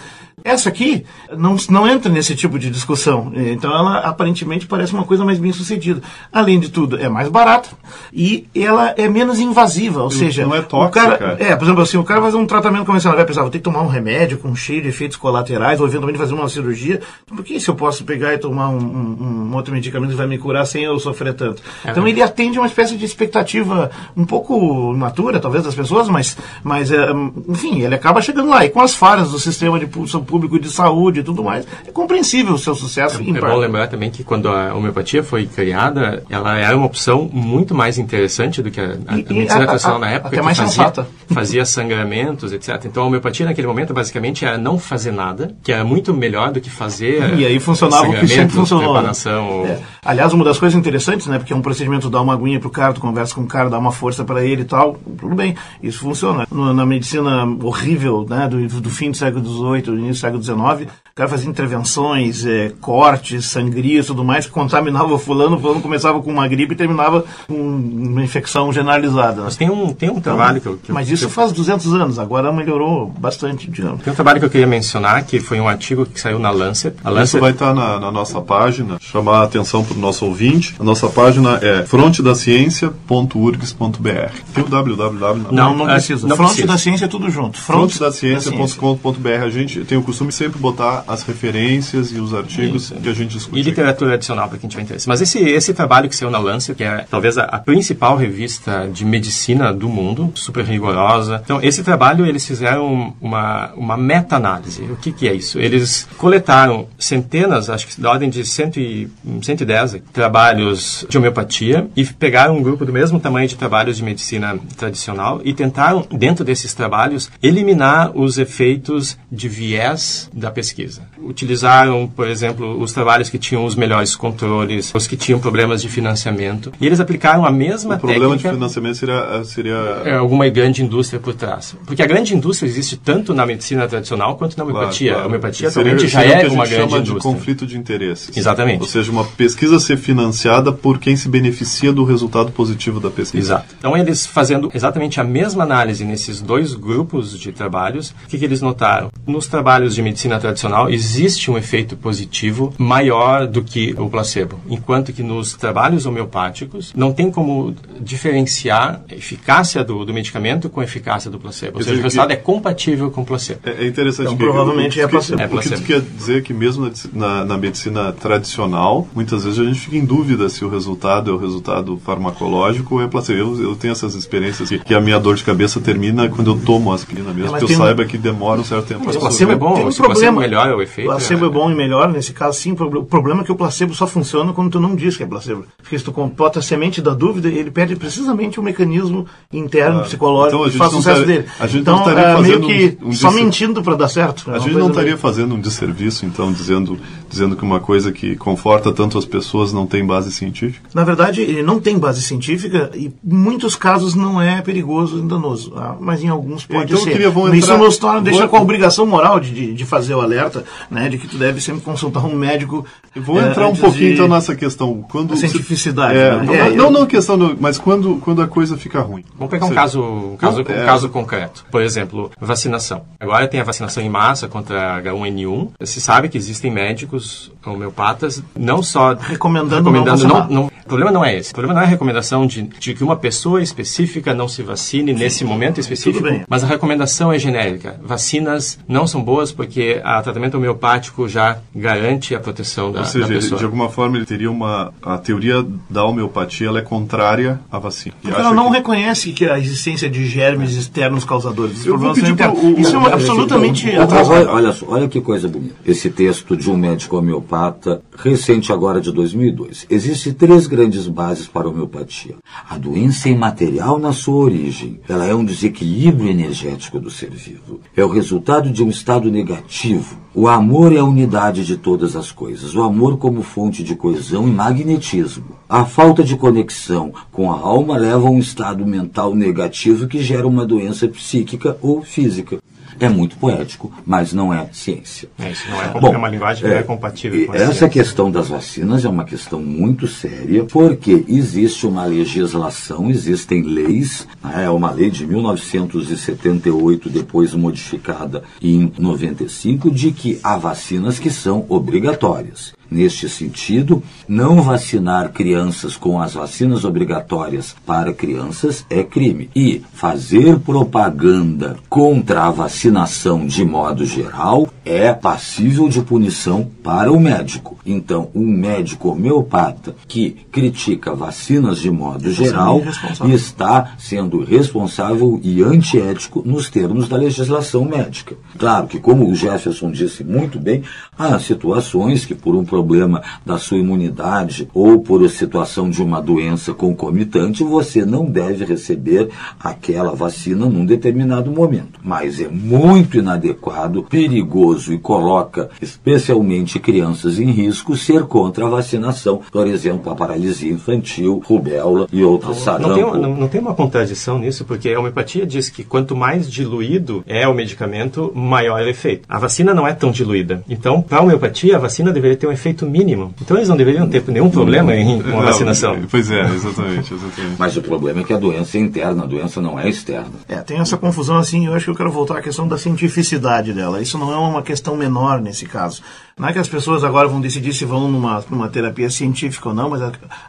Essa 0.45 0.69
aqui 0.69 1.05
não, 1.37 1.57
não 1.71 1.89
entra 1.89 2.13
nesse 2.13 2.37
tipo 2.37 2.59
de 2.59 2.71
discussão. 2.71 3.33
Então 3.35 3.71
ela 3.73 3.99
aparentemente 4.01 4.67
parece 4.67 4.93
uma 4.93 5.05
coisa 5.05 5.25
mais 5.25 5.39
bem 5.39 5.51
sucedida. 5.53 6.03
Além 6.33 6.61
de 6.61 6.69
tudo, 6.69 6.99
é 6.99 7.09
mais 7.09 7.29
barata 7.29 7.71
e 8.13 8.47
ela 8.55 8.95
é 8.97 9.09
menos 9.09 9.39
invasiva. 9.41 10.03
Ou 10.03 10.11
seja, 10.11 10.45
não 10.47 10.55
é 10.55 10.61
o 10.61 10.63
tóxica. 10.65 11.17
cara, 11.19 11.37
é, 11.41 11.57
por 11.57 11.65
exemplo, 11.65 11.83
assim, 11.83 11.97
o 11.97 12.05
cara 12.05 12.21
vai 12.21 12.31
fazer 12.31 12.43
um 12.43 12.47
tratamento 12.47 12.85
convencional, 12.85 13.17
vai 13.17 13.25
precisar, 13.25 13.43
vou 13.43 13.51
ter 13.51 13.59
que 13.59 13.65
tomar 13.65 13.81
um 13.83 13.89
remédio 13.89 14.39
com 14.39 14.55
cheio 14.55 14.83
de 14.83 14.89
efeitos 14.89 15.17
colaterais, 15.17 15.81
ou 15.81 15.87
eventualmente 15.87 16.19
fazer 16.19 16.35
uma 16.35 16.49
cirurgia. 16.49 17.01
Por 17.27 17.43
que 17.43 17.59
se 17.59 17.69
eu 17.69 17.75
posso 17.75 18.05
pegar 18.05 18.35
e 18.35 18.39
tomar 18.39 18.69
um, 18.69 18.77
um- 18.79 19.49
um 19.51 19.55
outro 19.57 19.73
medicamento 19.73 20.11
que 20.11 20.17
vai 20.17 20.27
me 20.27 20.39
curar 20.39 20.67
sem 20.67 20.85
eu 20.85 20.99
sofrer 21.01 21.33
tanto? 21.35 21.63
Então 21.85 22.07
ele 22.07 22.23
atende 22.23 22.59
uma 22.59 22.67
espécie 22.69 22.97
de 22.97 23.05
expectativa 23.05 23.91
um 24.17 24.25
pouco 24.25 24.93
imatura, 24.95 25.41
talvez, 25.41 25.65
das 25.65 25.75
pessoas, 25.75 26.09
mas, 26.09 26.37
mas 26.63 26.93
é, 26.93 27.09
enfim, 27.49 27.81
ele 27.83 27.95
acaba 27.95 28.21
chegando 28.21 28.51
lá. 28.51 28.65
E 28.65 28.69
com 28.69 28.81
as 28.83 28.95
falhas 28.95 29.31
do 29.31 29.39
sistema 29.39 29.79
de 29.79 29.87
pu- 29.87 30.07
público 30.27 30.59
de 30.59 30.69
saúde 30.69 31.21
e 31.21 31.23
tudo 31.23 31.43
mais, 31.43 31.67
é 31.87 31.91
compreensível 31.91 32.55
o 32.55 32.59
seu 32.59 32.75
sucesso. 32.75 33.21
É 33.23 33.25
parte. 33.41 33.41
bom 33.55 33.57
lembrar 33.59 33.87
também 33.89 34.11
que 34.11 34.23
quando 34.25 34.49
a 34.49 34.75
homeopatia 34.75 35.23
foi 35.23 35.47
criada, 35.47 36.23
ela 36.29 36.59
era 36.59 36.77
uma 36.77 36.87
opção 36.87 37.31
muito 37.33 37.75
mais 37.75 37.97
interessante 37.99 38.61
do 38.63 38.71
que 38.71 38.81
a, 38.81 38.97
a- 39.07 39.19
E- 39.19 39.33
medicina 39.33 39.65
a- 39.65 39.67
tradicional 39.67 39.99
na 39.99 40.11
época, 40.11 40.29
até 40.29 40.37
que 40.39 40.43
mais 40.43 40.59
fazia, 40.59 40.73
sensata. 40.73 41.09
fazia 41.33 41.65
sangramentos, 41.65 42.53
etc. 42.53 42.85
Então 42.85 43.03
a 43.03 43.07
homeopatia 43.07 43.47
naquele 43.47 43.67
momento 43.67 43.95
basicamente 43.95 44.45
era 44.45 44.59
não 44.59 44.79
fazer 44.79 45.13
nada, 45.13 45.55
que 45.63 45.73
era 45.73 45.85
muito 45.85 46.13
melhor 46.13 46.51
do 46.53 46.61
que 46.61 46.69
fazer 46.71 47.37
E 47.39 47.47
aí 47.47 47.59
funcionava 47.61 48.09
o 48.09 48.13
que 48.21 48.27
sempre 48.27 48.55
funcionou. 48.55 48.87
né? 48.89 48.93
preparação. 48.95 49.65
É. 49.67 49.79
Aliás, 50.05 50.33
uma 50.33 50.45
das 50.45 50.59
coisas 50.59 50.79
interessantes, 50.79 51.27
né? 51.27 51.39
Porque 51.39 51.53
é 51.53 51.57
um 51.57 51.63
procedimento 51.63 52.11
dar 52.11 52.21
uma 52.23 52.35
aguinha 52.35 52.59
pro 52.61 52.71
cara, 52.71 52.93
tu 52.93 53.01
conversa 53.01 53.35
com 53.35 53.43
o 53.43 53.47
cara, 53.47 53.71
dá 53.71 53.79
uma 53.79 53.93
força 53.93 54.25
para 54.25 54.45
ele 54.45 54.63
e 54.63 54.65
tal, 54.65 54.99
tudo 55.19 55.35
bem, 55.35 55.55
isso 55.83 56.01
funciona. 56.01 56.47
Na 56.51 56.85
medicina 56.87 57.45
horrível, 57.63 58.27
né? 58.29 58.49
Do, 58.49 58.67
do 58.81 58.91
fim 58.91 59.11
do 59.11 59.17
século 59.17 59.45
XVIII, 59.45 59.83
do 59.83 59.97
século 60.17 60.43
XIX, 60.43 60.91
cara 61.17 61.31
fazia 61.31 61.49
intervenções, 61.49 62.45
é, 62.45 62.71
cortes, 62.79 63.47
sangrias 63.47 64.05
e 64.05 64.09
tudo 64.09 64.23
mais, 64.23 64.45
que 64.45 64.53
contaminava 64.53 65.15
o 65.15 65.19
fulano, 65.19 65.57
o 65.57 65.59
fulano 65.59 65.81
começava 65.81 66.21
com 66.21 66.31
uma 66.31 66.47
gripe 66.47 66.75
e 66.75 66.77
terminava 66.77 67.25
com 67.49 67.55
uma 67.55 68.23
infecção 68.23 68.71
generalizada. 68.71 69.41
Mas 69.41 69.57
tem 69.57 69.71
um, 69.71 69.95
tem 69.95 70.11
um 70.11 70.21
trabalho 70.21 70.61
que 70.61 70.67
eu, 70.67 70.77
que 70.77 70.91
eu- 70.91 70.95
Mas 70.95 71.09
que 71.09 71.15
isso 71.15 71.25
eu- 71.25 71.31
faz 71.31 71.53
200 71.53 71.95
anos, 71.95 72.19
agora 72.19 72.53
melhorou 72.53 73.07
bastante, 73.19 73.71
digamos. 73.71 74.03
tem 74.03 74.13
um 74.13 74.15
trabalho 74.15 74.41
que 74.41 74.45
eu 74.45 74.51
queria 74.51 74.67
mencionar, 74.67 75.25
que 75.25 75.41
foi 75.41 75.59
um 75.59 75.67
artigo 75.67 76.05
que 76.05 76.21
saiu 76.21 76.39
na 76.39 76.51
Lancet. 76.51 76.95
A 77.03 77.09
Isso 77.09 77.19
Lancet 77.19 77.41
vai 77.41 77.53
estar 77.53 77.73
na, 77.75 77.99
na 77.99 78.13
nossa 78.13 78.43
página, 78.43 78.99
chamar 79.01 79.39
a 79.39 79.45
atenção 79.45 79.83
para 79.83 79.97
o 79.97 79.99
nosso 79.99 80.27
ouvinte. 80.27 80.75
A 80.79 80.85
nossa 80.85 81.09
página 81.09 81.59
é 81.63 81.83
frontedaciencia.urgs.br. 81.87 84.33
Tem 84.53 84.65
o 84.65 84.69
www. 84.69 85.47
Não, 85.51 85.75
não 85.75 85.89
é, 85.89 85.95
precisa. 85.95 86.29
não 86.29 86.37
Fronte 86.37 86.49
precisa. 86.51 86.69
da 86.73 86.77
ciência 86.77 87.07
é 87.07 87.09
tudo 87.09 87.31
junto. 87.31 87.59
Fronte 87.59 87.95
frontedaciencia.com.br. 87.97 89.43
A 89.43 89.49
gente 89.49 89.83
tem 89.87 89.97
o 89.97 90.03
costume 90.03 90.29
de 90.29 90.35
sempre 90.35 90.59
botar 90.59 91.06
as 91.07 91.23
referências 91.23 92.13
e 92.13 92.19
os 92.19 92.35
artigos 92.35 92.91
Isso. 92.91 92.95
que 92.95 93.09
a 93.09 93.15
gente 93.15 93.33
discute. 93.33 93.59
E 93.59 93.63
literatura 93.63 94.15
adicional 94.15 94.49
para 94.49 94.59
quem 94.59 94.69
tiver 94.69 94.83
interesse. 94.83 95.09
Mas 95.09 95.21
esse, 95.21 95.39
esse 95.39 95.73
trabalho 95.73 96.09
que 96.09 96.17
saiu 96.17 96.31
na 96.31 96.39
Lancet, 96.39 96.77
que 96.77 96.85
é 96.85 97.07
talvez 97.09 97.39
a, 97.39 97.45
a 97.45 97.59
principal 97.59 98.17
revista 98.17 98.89
de 98.93 99.05
medicina 99.05 99.73
do 99.73 99.89
mundo, 99.89 100.33
super 100.35 100.65
rigorosa. 100.65 101.41
Então, 101.45 101.61
esse 101.63 101.83
trabalho 101.83 102.27
eles 102.27 102.47
fizeram 102.47 103.15
uma, 103.21 103.73
uma 103.75 103.97
meta-análise. 103.97 104.83
O 104.83 104.97
que, 104.97 105.13
que 105.13 105.29
é 105.29 105.35
isso? 105.35 105.59
Eles 105.59 106.09
coletaram 106.17 106.89
centenas, 106.99 107.71
acho 107.71 107.87
que 107.87 108.01
da 108.01 108.11
ordem 108.11 108.29
de 108.29 108.45
100 108.45 108.73
e, 108.77 109.09
110 109.43 109.99
trabalhos 110.13 111.07
de 111.09 111.19
homeopatia 111.19 111.89
e 111.97 112.05
pegaram 112.05 112.57
um 112.57 112.63
grupo 112.63 112.85
do 112.85 112.93
mesmo 112.93 113.21
tamanho 113.21 113.49
de 113.49 113.57
trabalhos 113.57 113.97
de 113.97 114.03
medicina 114.03 114.59
tradicional 114.77 115.41
e 115.45 115.53
tentaram, 115.53 116.07
dentro 116.11 116.45
desses 116.45 116.75
trabalhos, 116.75 117.31
eliminar 117.43 118.17
os 118.17 118.39
efeitos 118.39 119.19
de 119.31 119.49
viés 119.49 120.31
da 120.33 120.51
pesquisa. 120.51 120.96
Utilizaram, 121.19 122.07
por 122.09 122.27
exemplo, 122.29 122.81
os 122.81 122.93
trabalhos 122.93 123.29
que 123.29 123.39
tinham 123.39 123.65
os 123.65 123.75
melhores 123.75 124.15
controles, 124.17 124.93
os 124.95 125.07
que 125.07 125.17
tinham 125.17 125.39
problemas 125.39 125.83
de 125.83 125.89
financiamento, 125.89 126.73
e 126.81 126.87
eles 126.87 127.01
aplicaram 127.01 127.45
a 127.45 127.51
mesma 127.51 127.97
O 127.97 127.99
problema 127.99 128.25
técnica 128.37 128.49
de 128.51 128.55
financiamento 128.55 128.95
seria, 128.97 129.45
seria 129.45 130.03
é, 130.05 130.15
alguma 130.17 130.49
grande 130.49 130.83
indústria 130.83 131.21
por 131.21 131.35
trás. 131.35 131.77
Porque 131.87 132.03
a 132.03 132.07
grande 132.07 132.35
indústria 132.35 132.69
existe 132.69 132.97
tanto 132.97 133.35
na 133.35 133.45
medicina 133.47 133.87
tradicional 133.87 134.37
quanto 134.37 134.57
na 134.57 134.65
homeopatia. 134.65 135.13
Claro, 135.13 135.15
claro. 135.15 135.25
A 135.25 135.27
homeopatia 135.29 135.71
Seria- 135.71 135.93
atualmente 135.93 136.13
já 136.13 136.21
seria 136.21 136.35
o 136.35 136.39
que 136.39 136.43
é 136.43 136.47
a 136.47 136.49
gente 136.49 136.55
uma 136.55 136.67
grande 136.67 136.91
chama 136.91 137.03
de 137.03 137.11
indústria. 137.11 137.35
conflito 137.35 137.67
de 137.67 137.77
interesses. 137.79 138.37
Exatamente. 138.37 138.81
Ou 138.81 138.87
seja, 138.89 139.11
uma 139.13 139.25
pesquisa 139.25 139.79
ser 139.81 139.97
financiada 139.97 140.73
por 140.73 140.99
quem 140.99 141.17
se 141.17 141.29
beneficia 141.29 141.93
do 141.93 142.05
resultado 142.05 142.51
positivo 142.53 143.01
da 143.01 143.11
pesquisa. 143.11 143.45
Exato. 143.45 143.75
Então, 143.79 143.97
eles 143.97 144.27
fazendo 144.27 144.71
exatamente 144.75 145.21
a 145.21 145.25
mesma 145.25 145.65
análise 145.65 146.05
nesses 146.05 146.41
dois 146.41 146.75
grupos 146.75 147.39
de 147.39 147.53
trabalhos, 147.53 148.11
o 148.11 148.29
que, 148.29 148.39
que 148.39 148.45
eles 148.45 148.61
notaram? 148.63 149.11
Nos 149.27 149.47
trabalhos 149.47 149.95
de 149.95 150.03
medicina 150.03 150.39
tradicional, 150.39 150.86
existe 150.89 151.51
um 151.51 151.57
efeito 151.59 151.97
positivo 151.97 152.73
maior 152.79 153.47
do 153.47 153.63
que 153.63 153.95
o 153.99 154.09
placebo, 154.09 154.59
enquanto 154.69 155.13
que 155.13 155.23
nos 155.23 155.55
trabalhos 155.55 156.07
homeopáticos 156.07 156.93
não 156.95 157.13
tem 157.13 157.31
como 157.31 157.75
diferenciar 158.01 159.03
a 159.11 159.15
eficácia 159.15 159.85
do, 159.85 160.05
do 160.05 160.13
medicamento 160.13 160.69
com 160.69 160.81
a 160.81 160.85
eficácia 160.85 161.31
do 161.31 161.39
placebo. 161.39 161.79
Ou 161.79 161.83
seja, 161.85 161.99
o 162.01 162.03
resultado 162.03 162.29
que- 162.29 162.35
é 162.35 162.37
compatível 162.37 163.11
com 163.11 163.21
o 163.23 163.25
placebo. 163.25 163.61
É 163.65 163.85
é 163.85 163.87
interessante 163.87 164.27
Então, 164.27 164.37
que 164.37 164.43
provavelmente 164.45 165.01
é 165.01 165.05
que- 165.05 165.11
placebo. 165.11 165.39
O, 165.41 165.43
É 165.43 165.47
que 165.49 165.55
tu 165.55 165.69
placebo. 165.69 165.87
quer 165.87 166.01
dizer 166.01 166.43
que 166.43 166.53
mesmo 166.55 166.91
na, 167.13 167.27
na- 167.27 167.45
na 167.45 167.59
medicina 167.59 168.13
tradicional, 168.13 169.07
muitas 169.15 169.45
vezes 169.45 169.59
a 169.59 169.65
gente 169.65 169.79
fica 169.81 169.97
em 169.97 170.05
dúvida 170.05 170.49
se 170.49 170.65
o 170.65 170.69
resultado 170.69 171.31
é 171.31 171.35
o 171.35 171.37
resultado 171.37 172.01
farmacológico 172.05 172.97
ou 172.97 173.03
é 173.03 173.07
placebo. 173.07 173.39
Eu, 173.39 173.63
eu 173.63 173.77
tenho 173.77 173.93
essas 173.93 174.15
experiências 174.15 174.69
que, 174.69 174.79
que 174.79 174.95
a 174.95 175.01
minha 175.01 175.19
dor 175.19 175.35
de 175.37 175.45
cabeça 175.45 175.81
termina 175.81 176.29
quando 176.29 176.51
eu 176.53 176.59
tomo 176.65 176.93
aspirina 176.93 177.33
mesmo, 177.33 177.49
É, 177.49 177.51
mas 177.53 177.65
que 177.65 177.73
eu 177.73 177.77
um- 177.77 177.79
saiba 177.81 178.05
que 178.05 178.17
demora 178.19 178.61
um 178.61 178.65
certo 178.65 178.87
tempo. 178.87 179.03
Mas 179.05 179.17
o 179.17 179.21
placebo 179.21 179.53
é 179.53 179.57
bom, 179.57 179.75
Tem 179.75 179.87
um 179.87 179.91
se 179.93 180.01
o 180.01 180.05
placebo 180.05 180.39
problema. 180.41 180.57
Melhora 180.77 180.79
o 180.79 180.83
efeito. 180.83 181.09
Placebo 181.09 181.45
é, 181.45 181.49
é 181.49 181.51
bom 181.51 181.71
e 181.71 181.75
melhora, 181.75 182.13
nesse 182.13 182.33
caso 182.33 182.59
sim. 182.59 182.73
O 182.73 183.05
problema 183.05 183.43
é 183.43 183.45
que 183.45 183.53
o 183.53 183.57
placebo 183.57 183.95
só 183.95 184.07
funciona 184.07 184.53
quando 184.53 184.71
tu 184.71 184.81
não 184.81 184.95
diz 184.95 185.17
que 185.17 185.23
é 185.23 185.27
placebo. 185.27 185.65
Porque 185.79 185.99
se 185.99 186.05
tu 186.05 186.13
bota 186.13 186.59
a 186.59 186.63
semente 186.63 187.01
da 187.01 187.15
dúvida, 187.15 187.49
ele 187.49 187.71
perde 187.71 187.97
precisamente 187.97 188.61
o 188.61 188.63
mecanismo 188.63 189.27
interno, 189.53 190.03
psicológico, 190.03 190.59
então, 190.59 190.71
que 190.71 190.79
faz 190.79 190.93
o 190.93 190.97
sucesso 190.97 191.21
estaria, 191.21 191.43
dele. 191.43 191.53
A 191.59 191.67
gente 191.67 191.83
então, 191.83 191.97
não 191.97 192.03
estaria 192.03 192.25
é, 192.25 192.37
fazendo 192.37 192.67
meio 192.67 192.91
que 192.91 193.05
um, 193.05 193.09
um 193.09 193.13
só 193.13 193.31
mentindo 193.31 193.83
para 193.83 193.95
dar 193.95 194.09
certo. 194.09 194.51
A 194.51 194.59
gente 194.59 194.75
não 194.75 194.89
estaria 194.89 195.17
fazendo 195.17 195.55
um 195.55 195.61
desserviço, 195.61 196.27
então, 196.27 196.53
dizendo, 196.53 196.99
dizendo 197.37 197.55
que 197.55 197.63
uma 197.63 197.81
coisa 197.81 198.11
que 198.11 198.35
conforta 198.37 198.93
tanto 198.93 199.19
as 199.19 199.25
pessoas 199.25 199.73
não 199.73 199.87
tem 199.87 200.05
base 200.05 200.33
científica? 200.33 200.89
Na 200.95 201.05
verdade, 201.05 201.43
ele 201.43 201.63
não 201.63 201.79
tem 201.79 201.99
base 201.99 202.23
científica 202.23 202.91
e 202.95 203.07
em 203.07 203.13
muitos 203.23 203.77
casos 203.77 204.15
não 204.15 204.41
é 204.41 204.63
perigoso 204.63 205.19
e 205.19 205.23
danoso. 205.23 205.73
Ah, 205.77 205.97
mas 206.01 206.23
em 206.23 206.29
alguns 206.29 206.65
pode 206.65 206.93
então, 206.93 207.05
ser. 207.05 207.11
Queria, 207.11 207.29
entrar, 207.29 207.57
Isso 207.57 207.77
nos 207.77 207.99
torna, 207.99 208.21
deixa 208.23 208.41
vou... 208.41 208.49
com 208.49 208.57
a 208.57 208.61
obrigação 208.61 209.07
moral 209.07 209.39
de, 209.39 209.51
de, 209.53 209.75
de, 209.75 209.85
fazer 209.85 210.15
o 210.15 210.21
alerta, 210.21 210.65
né, 210.91 211.09
de 211.09 211.19
que 211.19 211.29
tu 211.29 211.37
deve 211.37 211.61
sempre 211.61 211.83
consultar 211.83 212.25
um 212.25 212.35
médico. 212.35 212.85
Vou 213.15 213.41
é, 213.41 213.51
entrar 213.51 213.69
um 213.69 213.77
pouquinho 213.77 214.09
de... 214.09 214.15
então 214.15 214.29
nessa 214.29 214.55
questão. 214.55 215.05
Quando 215.11 215.35
a 215.35 215.37
cientificidade. 215.37 216.17
É, 216.17 216.37
né? 216.37 216.43
não, 216.43 216.55
é, 216.55 216.71
não, 216.71 216.91
não 216.91 217.07
questão, 217.07 217.37
do, 217.37 217.57
mas 217.61 217.79
quando, 217.79 218.17
quando 218.17 218.41
a 218.41 218.49
coisa 218.49 218.77
fica 218.77 219.01
ruim. 219.01 219.25
Vamos 219.37 219.51
pegar 219.51 219.67
um 219.67 219.75
caso, 219.75 220.03
um 220.03 220.37
caso, 220.37 220.61
um 220.63 220.65
caso 220.65 221.09
concreto. 221.09 221.65
Por 221.71 221.83
exemplo, 221.83 222.31
vacinação. 222.41 223.05
Agora 223.21 223.47
tem 223.47 223.61
a 223.61 223.65
vacinação 223.65 224.03
em 224.03 224.09
massa 224.09 224.49
contra 224.49 225.03
H1N1. 225.03 225.71
Se 225.85 226.01
sabe 226.01 226.29
que 226.29 226.39
existem 226.39 226.71
médicos 226.71 227.26
homeopatas 227.65 228.43
não 228.57 228.83
só 228.83 229.15
recomendando, 229.15 229.77
recomendando 229.77 230.27
não, 230.27 230.49
não, 230.49 230.71
o 230.87 230.89
problema 230.89 231.11
não 231.11 231.25
é 231.25 231.37
esse. 231.37 231.51
O 231.51 231.55
problema 231.55 231.75
não 231.75 231.83
é 231.83 231.85
a 231.85 231.89
recomendação 231.89 232.47
de, 232.47 232.63
de 232.63 232.95
que 232.95 233.03
uma 233.03 233.17
pessoa 233.17 233.61
específica 233.61 234.33
não 234.33 234.47
se 234.47 234.63
vacine 234.63 235.13
nesse 235.13 235.45
momento 235.45 235.81
específico, 235.81 236.25
mas 236.49 236.63
a 236.63 236.67
recomendação 236.67 237.33
é 237.33 237.39
genérica. 237.39 238.01
Vacinas 238.03 238.79
não 238.87 239.07
são 239.07 239.23
boas 239.23 239.51
porque 239.51 240.01
o 240.01 240.23
tratamento 240.23 240.57
homeopático 240.57 241.29
já 241.29 241.59
garante 241.75 242.35
a 242.35 242.41
proteção 242.41 242.93
da, 242.93 243.01
Ou 243.01 243.05
seja, 243.05 243.27
da 243.27 243.35
pessoa. 243.35 243.59
de 243.59 243.65
alguma 243.65 243.89
forma 243.89 244.17
ele 244.17 244.27
teria 244.27 244.51
uma 244.51 244.93
a 245.03 245.19
teoria 245.19 245.65
da 245.91 246.05
homeopatia 246.05 246.69
ela 246.69 246.79
é 246.79 246.83
contrária 246.83 247.59
à 247.71 247.79
vacina. 247.79 248.15
Porque 248.23 248.41
ela 248.41 248.55
não 248.55 248.71
que... 248.71 248.77
reconhece 248.77 249.33
que 249.33 249.45
a 249.49 249.59
existência 249.59 250.09
de 250.09 250.27
germes 250.27 250.75
externos 250.75 251.25
causadores. 251.25 251.81
Isso 251.81 252.97
é 252.97 253.13
absolutamente 253.13 253.89
olha, 253.99 254.51
olha, 254.51 254.77
olha 254.87 255.09
que 255.09 255.21
coisa 255.21 255.49
bonita. 255.49 255.75
Esse 255.85 256.11
texto 256.11 256.57
de 256.57 256.71
um 256.71 256.77
médico 256.77 257.06
homeopata 257.15 258.03
recente 258.17 258.73
agora 258.73 259.01
de 259.01 259.13
2002. 259.13 259.87
Existem 259.89 260.33
três 260.33 260.67
grandes 260.67 261.07
bases 261.07 261.47
para 261.47 261.69
a 261.69 261.71
homeopatia. 261.71 262.35
A 262.69 262.77
doença 262.77 263.29
imaterial 263.29 263.99
na 263.99 264.13
sua 264.13 264.37
origem. 264.37 265.01
Ela 265.09 265.27
é 265.27 265.35
um 265.35 265.45
desequilíbrio 265.45 266.29
energético 266.29 266.99
do 266.99 267.11
ser 267.11 267.31
vivo. 267.31 267.81
É 267.97 268.05
o 268.05 268.09
resultado 268.09 268.71
de 268.71 268.83
um 268.83 268.89
estado 268.89 269.31
negativo. 269.31 270.17
O 270.35 270.49
amor 270.49 270.93
é 270.93 270.99
a 270.99 271.05
unidade 271.05 271.65
de 271.65 271.77
todas 271.77 272.17
as 272.17 272.33
coisas. 272.33 272.75
O 272.75 272.83
amor 272.83 273.19
como 273.19 273.43
fonte 273.43 273.85
de 273.85 273.95
coesão 273.95 274.49
e 274.49 274.51
magnetismo. 274.51 275.57
A 275.69 275.85
falta 275.85 276.25
de 276.25 276.37
conexão 276.37 277.13
com 277.31 277.53
a 277.53 277.59
alma 277.59 277.97
leva 277.97 278.27
a 278.27 278.31
um 278.31 278.39
estado 278.39 278.85
mental 278.85 279.35
negativo 279.35 280.07
que 280.07 280.23
gera 280.23 280.47
uma 280.47 280.67
doença 280.67 281.07
psíquica 281.09 281.79
ou 281.81 282.03
física 282.03 282.59
é 283.01 283.09
muito 283.09 283.37
poético, 283.37 283.93
mas 284.05 284.33
não 284.33 284.53
é 284.53 284.69
ciência. 284.73 285.29
É, 285.39 285.51
isso 285.51 285.69
não 285.69 285.83
é, 285.83 285.89
Bom, 285.89 286.15
é 286.15 286.17
uma 286.17 286.29
linguagem 286.29 286.63
que 286.63 286.69
é, 286.69 286.75
não 286.75 286.81
é 286.81 286.83
compatível 286.83 287.47
com 287.47 287.53
a 287.53 287.57
Essa 287.57 287.67
ciência. 287.67 287.89
questão 287.89 288.31
das 288.31 288.49
vacinas 288.49 289.05
é 289.05 289.09
uma 289.09 289.25
questão 289.25 289.61
muito 289.61 290.07
séria, 290.07 290.65
porque 290.65 291.25
existe 291.29 291.87
uma 291.87 292.05
legislação, 292.05 293.11
existem 293.11 293.63
leis, 293.63 294.27
né, 294.43 294.65
é 294.65 294.71
uma 294.71 294.91
lei 294.91 295.11
de 295.11 295.27
1978, 295.27 297.11
depois 297.11 297.55
modificada 297.55 298.43
em 298.61 298.93
95, 298.99 299.91
de 299.91 300.13
que 300.13 300.39
há 300.43 300.57
vacinas 300.57 301.19
que 301.19 301.31
são 301.31 301.65
obrigatórias. 301.69 302.75
Neste 302.91 303.29
sentido, 303.29 304.03
não 304.29 304.63
vacinar 304.63 305.33
crianças 305.33 305.97
com 305.97 306.21
as 306.21 306.35
vacinas 306.35 306.85
obrigatórias 306.85 307.75
para 307.85 308.13
crianças 308.13 308.85
é 308.89 309.03
crime. 309.03 309.51
E 309.55 309.83
fazer 309.93 310.59
propaganda 310.59 311.77
contra 311.89 312.45
a 312.45 312.51
vacinação 312.51 313.47
de 313.47 313.65
modo 313.65 314.05
geral 314.05 314.69
é 314.87 315.13
passível 315.13 315.89
de 315.89 316.01
punição 316.01 316.71
para 316.83 317.11
o 317.13 317.19
médico. 317.19 317.77
Então, 317.85 318.31
um 318.33 318.47
médico 318.47 319.09
homeopata 319.11 319.97
que 320.07 320.37
critica 320.53 321.13
vacinas 321.13 321.81
de 321.81 321.91
modo 321.91 322.31
geral 322.31 322.81
está 323.29 323.95
sendo 323.99 324.45
responsável 324.45 325.41
e 325.43 325.61
antiético 325.61 326.43
nos 326.45 326.71
termos 326.71 327.09
da 327.09 327.17
legislação 327.17 327.85
médica. 327.85 328.37
Claro 328.57 328.87
que, 328.87 329.01
como 329.01 329.29
o 329.29 329.35
Jefferson 329.35 329.91
disse 329.91 330.23
muito 330.23 330.61
bem, 330.61 330.83
há 331.19 331.37
situações 331.41 332.25
que, 332.25 332.35
por 332.35 332.55
um 332.55 332.65
problema 332.65 333.23
da 333.45 333.59
sua 333.59 333.79
imunidade 333.79 334.69
ou 334.73 335.01
por 335.01 335.25
a 335.25 335.29
situação 335.29 335.91
de 335.91 336.01
uma 336.01 336.23
doença 336.23 336.73
concomitante, 336.73 337.65
você 337.65 338.05
não 338.05 338.27
deve 338.27 338.65
receber 338.65 339.31
aquela 339.59 340.15
vacina 340.15 340.67
num 340.67 340.87
determinado 340.87 341.51
momento. 341.51 341.99
Mas 342.05 342.41
é 342.41 342.47
muito 342.47 343.19
inadequado, 343.19 344.05
perigoso 344.05 344.76
e 344.85 344.99
coloca 344.99 345.71
especialmente 345.81 346.79
crianças 346.79 347.39
em 347.39 347.51
risco 347.51 347.97
ser 347.97 348.25
contra 348.25 348.67
a 348.67 348.69
vacinação, 348.69 349.41
por 349.51 349.67
exemplo, 349.67 350.13
a 350.13 350.15
paralisia 350.15 350.73
infantil, 350.73 351.43
rubéola 351.45 352.07
e 352.13 352.23
outras 352.23 352.59
sarampo. 352.59 352.89
Não 352.89 352.95
tem, 352.95 353.05
uma, 353.05 353.17
não, 353.17 353.37
não 353.37 353.49
tem 353.49 353.61
uma 353.61 353.75
contradição 353.75 354.39
nisso, 354.39 354.65
porque 354.65 354.91
a 354.91 354.99
homeopatia 354.99 355.47
diz 355.47 355.69
que 355.69 355.85
quanto 355.85 356.15
mais 356.15 356.51
diluído 356.51 357.25
é 357.27 357.47
o 357.49 357.55
medicamento, 357.55 358.33
maior 358.35 358.81
é 358.81 358.85
o 358.85 358.89
efeito. 358.89 359.25
A 359.29 359.39
vacina 359.39 359.73
não 359.73 359.87
é 359.87 359.95
tão 359.95 360.11
diluída. 360.11 360.63
Então, 360.69 361.01
para 361.01 361.19
a 361.19 361.23
homeopatia, 361.23 361.77
a 361.77 361.79
vacina 361.79 362.13
deveria 362.13 362.37
ter 362.37 362.47
um 362.47 362.53
efeito 362.53 362.87
mínimo. 362.87 363.35
Então, 363.41 363.57
eles 363.57 363.69
não 363.69 363.77
deveriam 363.77 364.09
ter 364.09 364.23
nenhum 364.29 364.51
problema 364.51 364.95
em, 364.95 365.23
com 365.23 365.41
a 365.41 365.45
vacinação. 365.45 365.97
Pois 366.11 366.31
é, 366.31 366.43
exatamente, 366.43 367.15
exatamente. 367.15 367.57
Mas 367.59 367.77
o 367.77 367.83
problema 367.83 368.21
é 368.21 368.25
que 368.25 368.33
a 368.33 368.39
doença 368.39 368.77
é 368.77 368.81
interna, 368.81 369.23
a 369.23 369.27
doença 369.27 369.61
não 369.61 369.79
é 369.79 369.89
externa. 369.89 370.33
É, 370.49 370.57
tem 370.57 370.79
essa 370.79 370.97
confusão 370.97 371.37
assim, 371.39 371.67
eu 371.67 371.75
acho 371.75 371.87
que 371.87 371.91
eu 371.91 371.95
quero 371.95 372.11
voltar 372.11 372.39
à 372.39 372.43
questão 372.43 372.67
da 372.67 372.79
cientificidade 372.79 373.73
dela. 373.73 374.01
Isso 374.01 374.19
não 374.19 374.33
é 374.33 374.37
uma 374.37 374.63
questão 374.67 374.97
menor 374.97 375.41
nesse 375.41 375.65
caso. 375.65 376.03
Não 376.39 376.47
é 376.47 376.53
que 376.53 376.59
as 376.59 376.69
pessoas 376.69 377.03
agora 377.03 377.27
vão 377.27 377.41
decidir 377.41 377.73
se 377.73 377.87
vão 377.87 378.09
numa, 378.09 378.45
numa 378.51 378.69
terapia 378.69 379.09
científica 379.09 379.71
ou 379.71 379.75
não, 379.75 379.89
mas 379.89 380.03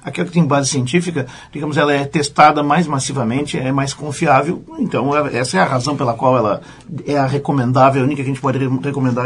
aquela 0.03 0.27
que 0.27 0.34
tem 0.34 0.43
base 0.43 0.69
científica, 0.69 1.25
digamos, 1.49 1.77
ela 1.77 1.93
é 1.93 2.03
testada 2.03 2.62
mais 2.62 2.86
massivamente, 2.86 3.58
é 3.58 3.71
mais 3.71 3.93
confiável. 3.93 4.62
Então, 4.80 5.15
essa 5.27 5.56
é 5.56 5.62
a 5.62 5.65
razão 5.65 5.95
pela 5.95 6.13
qual 6.13 6.38
ela 6.38 6.62
é 7.06 7.17
a 7.17 7.25
recomendável, 7.25 8.01
a 8.01 8.06
única 8.06 8.21
que 8.21 8.30
a 8.30 8.34
gente 8.34 8.41
pode 8.41 8.60
recomendar 8.84 9.25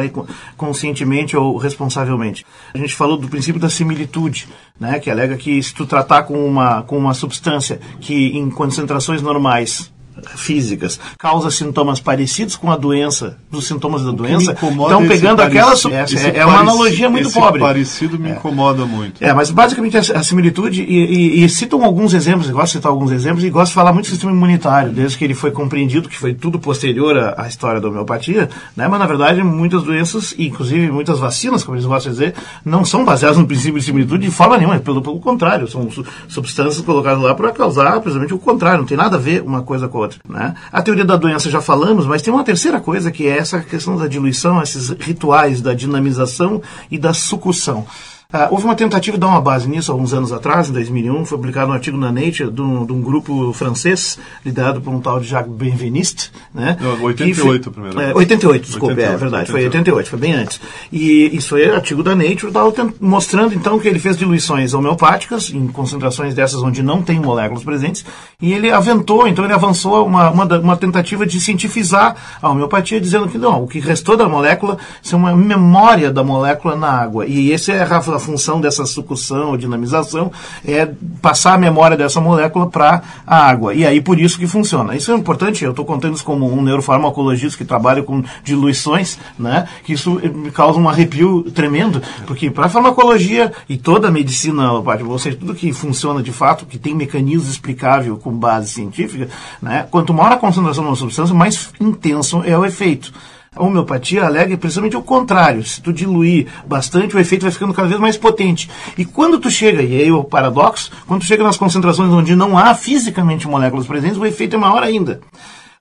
conscientemente 0.55 1.35
ou 1.35 1.57
responsavelmente. 1.57 2.45
A 2.75 2.77
gente 2.77 2.95
falou 2.95 3.17
do 3.17 3.27
princípio 3.27 3.59
da 3.59 3.69
similitude, 3.69 4.47
né, 4.79 4.99
que 4.99 5.09
alega 5.09 5.37
que 5.37 5.63
se 5.63 5.73
tu 5.73 5.87
tratar 5.87 6.23
com 6.23 6.45
uma, 6.45 6.83
com 6.83 6.95
uma 6.95 7.15
substância 7.15 7.79
que 7.99 8.37
em 8.37 8.51
concentrações 8.51 9.23
normais 9.23 9.90
físicas 10.35 10.99
causa 11.17 11.49
sintomas 11.51 11.99
parecidos 11.99 12.55
com 12.55 12.71
a 12.71 12.77
doença, 12.77 13.37
dos 13.49 13.65
sintomas 13.65 14.03
da 14.03 14.11
doença, 14.11 14.51
então 14.51 15.07
pegando 15.07 15.41
aquela 15.41 15.73
é, 15.73 16.39
é, 16.39 16.45
uma 16.45 16.59
analogia 16.59 17.09
muito 17.09 17.27
esse 17.27 17.39
pobre. 17.39 17.59
parecido 17.59 18.19
me 18.19 18.29
é. 18.29 18.33
incomoda 18.33 18.85
muito. 18.85 19.23
É, 19.23 19.33
mas 19.33 19.51
basicamente 19.51 19.97
a, 19.97 20.23
similitude 20.23 20.83
e, 20.83 21.39
e, 21.39 21.43
e, 21.43 21.49
citam 21.49 21.83
alguns 21.83 22.13
exemplos, 22.13 22.47
eu 22.49 22.55
gosto 22.55 22.73
de 22.73 22.77
citar 22.79 22.91
alguns 22.91 23.11
exemplos 23.11 23.43
e 23.43 23.49
gosto 23.49 23.69
de 23.69 23.75
falar 23.75 23.93
muito 23.93 24.05
do 24.05 24.09
sistema 24.09 24.31
imunitário, 24.31 24.91
desde 24.91 25.17
que 25.17 25.23
ele 25.23 25.33
foi 25.33 25.51
compreendido 25.51 26.09
que 26.09 26.17
foi 26.17 26.33
tudo 26.33 26.59
posterior 26.59 27.17
à, 27.17 27.43
à 27.43 27.47
história 27.47 27.79
da 27.79 27.87
homeopatia, 27.87 28.49
né? 28.75 28.87
Mas 28.87 28.99
na 28.99 29.05
verdade 29.05 29.43
muitas 29.43 29.83
doenças, 29.83 30.33
inclusive 30.37 30.91
muitas 30.91 31.19
vacinas, 31.19 31.63
como 31.63 31.75
eles 31.75 31.85
gostam 31.85 32.11
de 32.11 32.19
dizer, 32.19 32.35
não 32.65 32.83
são 32.85 33.03
baseadas 33.05 33.37
no 33.37 33.47
princípio 33.47 33.79
de 33.79 33.85
similitude 33.85 34.25
de 34.25 34.31
forma 34.31 34.57
nenhuma, 34.57 34.79
pelo, 34.79 35.01
pelo 35.01 35.19
contrário, 35.19 35.67
são 35.67 35.87
substâncias 36.27 36.83
colocadas 36.83 37.21
lá 37.21 37.33
para 37.33 37.51
causar 37.51 37.99
precisamente 37.99 38.33
o 38.33 38.39
contrário, 38.39 38.79
não 38.79 38.85
tem 38.85 38.97
nada 38.97 39.17
a 39.17 39.19
ver 39.19 39.41
uma 39.41 39.61
coisa 39.61 39.87
com 39.87 40.00
Né? 40.27 40.55
A 40.71 40.81
teoria 40.81 41.05
da 41.05 41.15
doença 41.15 41.49
já 41.49 41.61
falamos, 41.61 42.05
mas 42.05 42.21
tem 42.21 42.33
uma 42.33 42.43
terceira 42.43 42.79
coisa 42.79 43.11
que 43.11 43.27
é 43.27 43.37
essa 43.37 43.59
questão 43.59 43.97
da 43.97 44.07
diluição, 44.07 44.61
esses 44.61 44.89
rituais 44.89 45.61
da 45.61 45.73
dinamização 45.73 46.61
e 46.89 46.97
da 46.97 47.13
sucussão. 47.13 47.85
Uh, 48.33 48.47
houve 48.51 48.63
uma 48.63 48.75
tentativa 48.75 49.17
de 49.17 49.21
dar 49.21 49.27
uma 49.27 49.41
base 49.41 49.67
nisso 49.67 49.91
alguns 49.91 50.13
anos 50.13 50.31
atrás, 50.31 50.69
em 50.69 50.73
2001, 50.73 51.25
foi 51.25 51.37
publicado 51.37 51.71
um 51.71 51.73
artigo 51.73 51.97
na 51.97 52.11
Nature 52.11 52.49
de 52.49 52.61
um, 52.61 52.85
de 52.85 52.93
um 52.93 53.01
grupo 53.01 53.51
francês, 53.53 54.17
liderado 54.45 54.79
por 54.79 54.93
um 54.93 55.01
tal 55.01 55.19
de 55.19 55.27
Jacques 55.27 55.51
Benveniste. 55.51 56.31
Né? 56.53 56.77
Não, 56.79 57.03
88 57.03 57.63
foi, 57.63 57.73
primeiro. 57.73 57.99
É, 57.99 58.13
88, 58.13 58.65
desculpe, 58.65 58.93
88, 58.93 59.13
é 59.13 59.17
verdade, 59.17 59.51
88. 59.51 59.51
foi 59.51 59.63
88, 59.65 60.09
foi 60.09 60.19
bem 60.19 60.33
antes. 60.33 60.61
E 60.91 61.35
isso 61.35 61.49
foi 61.49 61.69
artigo 61.69 62.01
da 62.03 62.15
Nature, 62.15 62.51
mostrando 62.99 63.53
então 63.53 63.77
que 63.79 63.87
ele 63.87 63.99
fez 63.99 64.15
diluições 64.15 64.73
homeopáticas, 64.73 65.49
em 65.49 65.67
concentrações 65.67 66.33
dessas 66.33 66.63
onde 66.63 66.81
não 66.81 67.01
tem 67.01 67.19
moléculas 67.19 67.63
presentes, 67.63 68.05
e 68.41 68.53
ele 68.53 68.71
aventou, 68.71 69.27
então 69.27 69.43
ele 69.43 69.53
avançou 69.53 70.05
uma, 70.05 70.29
uma, 70.29 70.45
uma 70.59 70.77
tentativa 70.77 71.25
de 71.25 71.39
cientificar 71.39 72.15
a 72.41 72.49
homeopatia, 72.49 72.99
dizendo 72.99 73.27
que 73.27 73.37
não, 73.37 73.63
o 73.63 73.67
que 73.67 73.79
restou 73.79 74.15
da 74.15 74.27
molécula 74.27 74.77
é 75.09 75.15
uma 75.15 75.35
memória 75.35 76.11
da 76.11 76.23
molécula 76.23 76.75
na 76.75 76.89
água. 76.89 77.25
E 77.25 77.51
essa 77.51 77.71
é 77.71 77.81
a 77.81 77.85
função 78.21 78.61
dessa 78.61 78.85
sucção 78.85 79.49
ou 79.49 79.57
dinamização 79.57 80.31
é 80.65 80.89
passar 81.21 81.55
a 81.55 81.57
memória 81.57 81.97
dessa 81.97 82.21
molécula 82.21 82.69
para 82.69 83.01
a 83.27 83.37
água. 83.49 83.73
E 83.73 83.85
aí 83.85 83.99
por 83.99 84.19
isso 84.19 84.39
que 84.39 84.47
funciona. 84.47 84.95
Isso 84.95 85.11
é 85.11 85.15
importante, 85.15 85.65
eu 85.65 85.71
estou 85.71 85.83
contando 85.83 86.15
isso 86.15 86.23
como 86.23 86.49
um 86.49 86.61
neurofarmacologista 86.61 87.57
que 87.57 87.65
trabalha 87.65 88.03
com 88.03 88.23
diluições, 88.43 89.17
né? 89.37 89.67
Que 89.83 89.93
isso 89.93 90.21
causa 90.53 90.79
um 90.79 90.87
arrepio 90.87 91.43
tremendo, 91.51 92.01
porque 92.25 92.49
para 92.49 92.67
a 92.67 92.69
farmacologia 92.69 93.51
e 93.67 93.77
toda 93.77 94.07
a 94.07 94.11
medicina, 94.11 94.71
ou 94.71 95.19
seja, 95.19 95.37
tudo 95.37 95.55
que 95.55 95.73
funciona 95.73 96.21
de 96.21 96.31
fato, 96.31 96.65
que 96.65 96.77
tem 96.77 96.95
mecanismo 96.95 97.49
explicável 97.49 98.17
com 98.17 98.31
base 98.31 98.69
científica, 98.69 99.27
né? 99.61 99.87
Quanto 99.89 100.13
maior 100.13 100.33
a 100.33 100.37
concentração 100.37 100.83
de 100.83 100.89
uma 100.89 100.95
substância, 100.95 101.35
mais 101.35 101.69
intenso 101.79 102.43
é 102.45 102.57
o 102.57 102.63
efeito. 102.63 103.11
A 103.53 103.65
homeopatia 103.65 104.23
alega 104.23 104.57
precisamente 104.57 104.95
o 104.95 105.01
contrário. 105.01 105.61
Se 105.61 105.81
tu 105.81 105.91
diluir 105.91 106.47
bastante, 106.65 107.17
o 107.17 107.19
efeito 107.19 107.41
vai 107.41 107.51
ficando 107.51 107.73
cada 107.73 107.89
vez 107.89 107.99
mais 107.99 108.15
potente. 108.15 108.69
E 108.97 109.03
quando 109.03 109.37
tu 109.39 109.51
chega, 109.51 109.83
e 109.83 110.03
aí 110.03 110.09
o 110.09 110.23
paradoxo, 110.23 110.89
quando 111.05 111.19
tu 111.19 111.25
chega 111.25 111.43
nas 111.43 111.57
concentrações 111.57 112.13
onde 112.13 112.33
não 112.33 112.57
há 112.57 112.73
fisicamente 112.73 113.49
moléculas 113.49 113.85
presentes, 113.85 114.17
o 114.17 114.25
efeito 114.25 114.55
é 114.55 114.57
maior 114.57 114.81
ainda. 114.81 115.19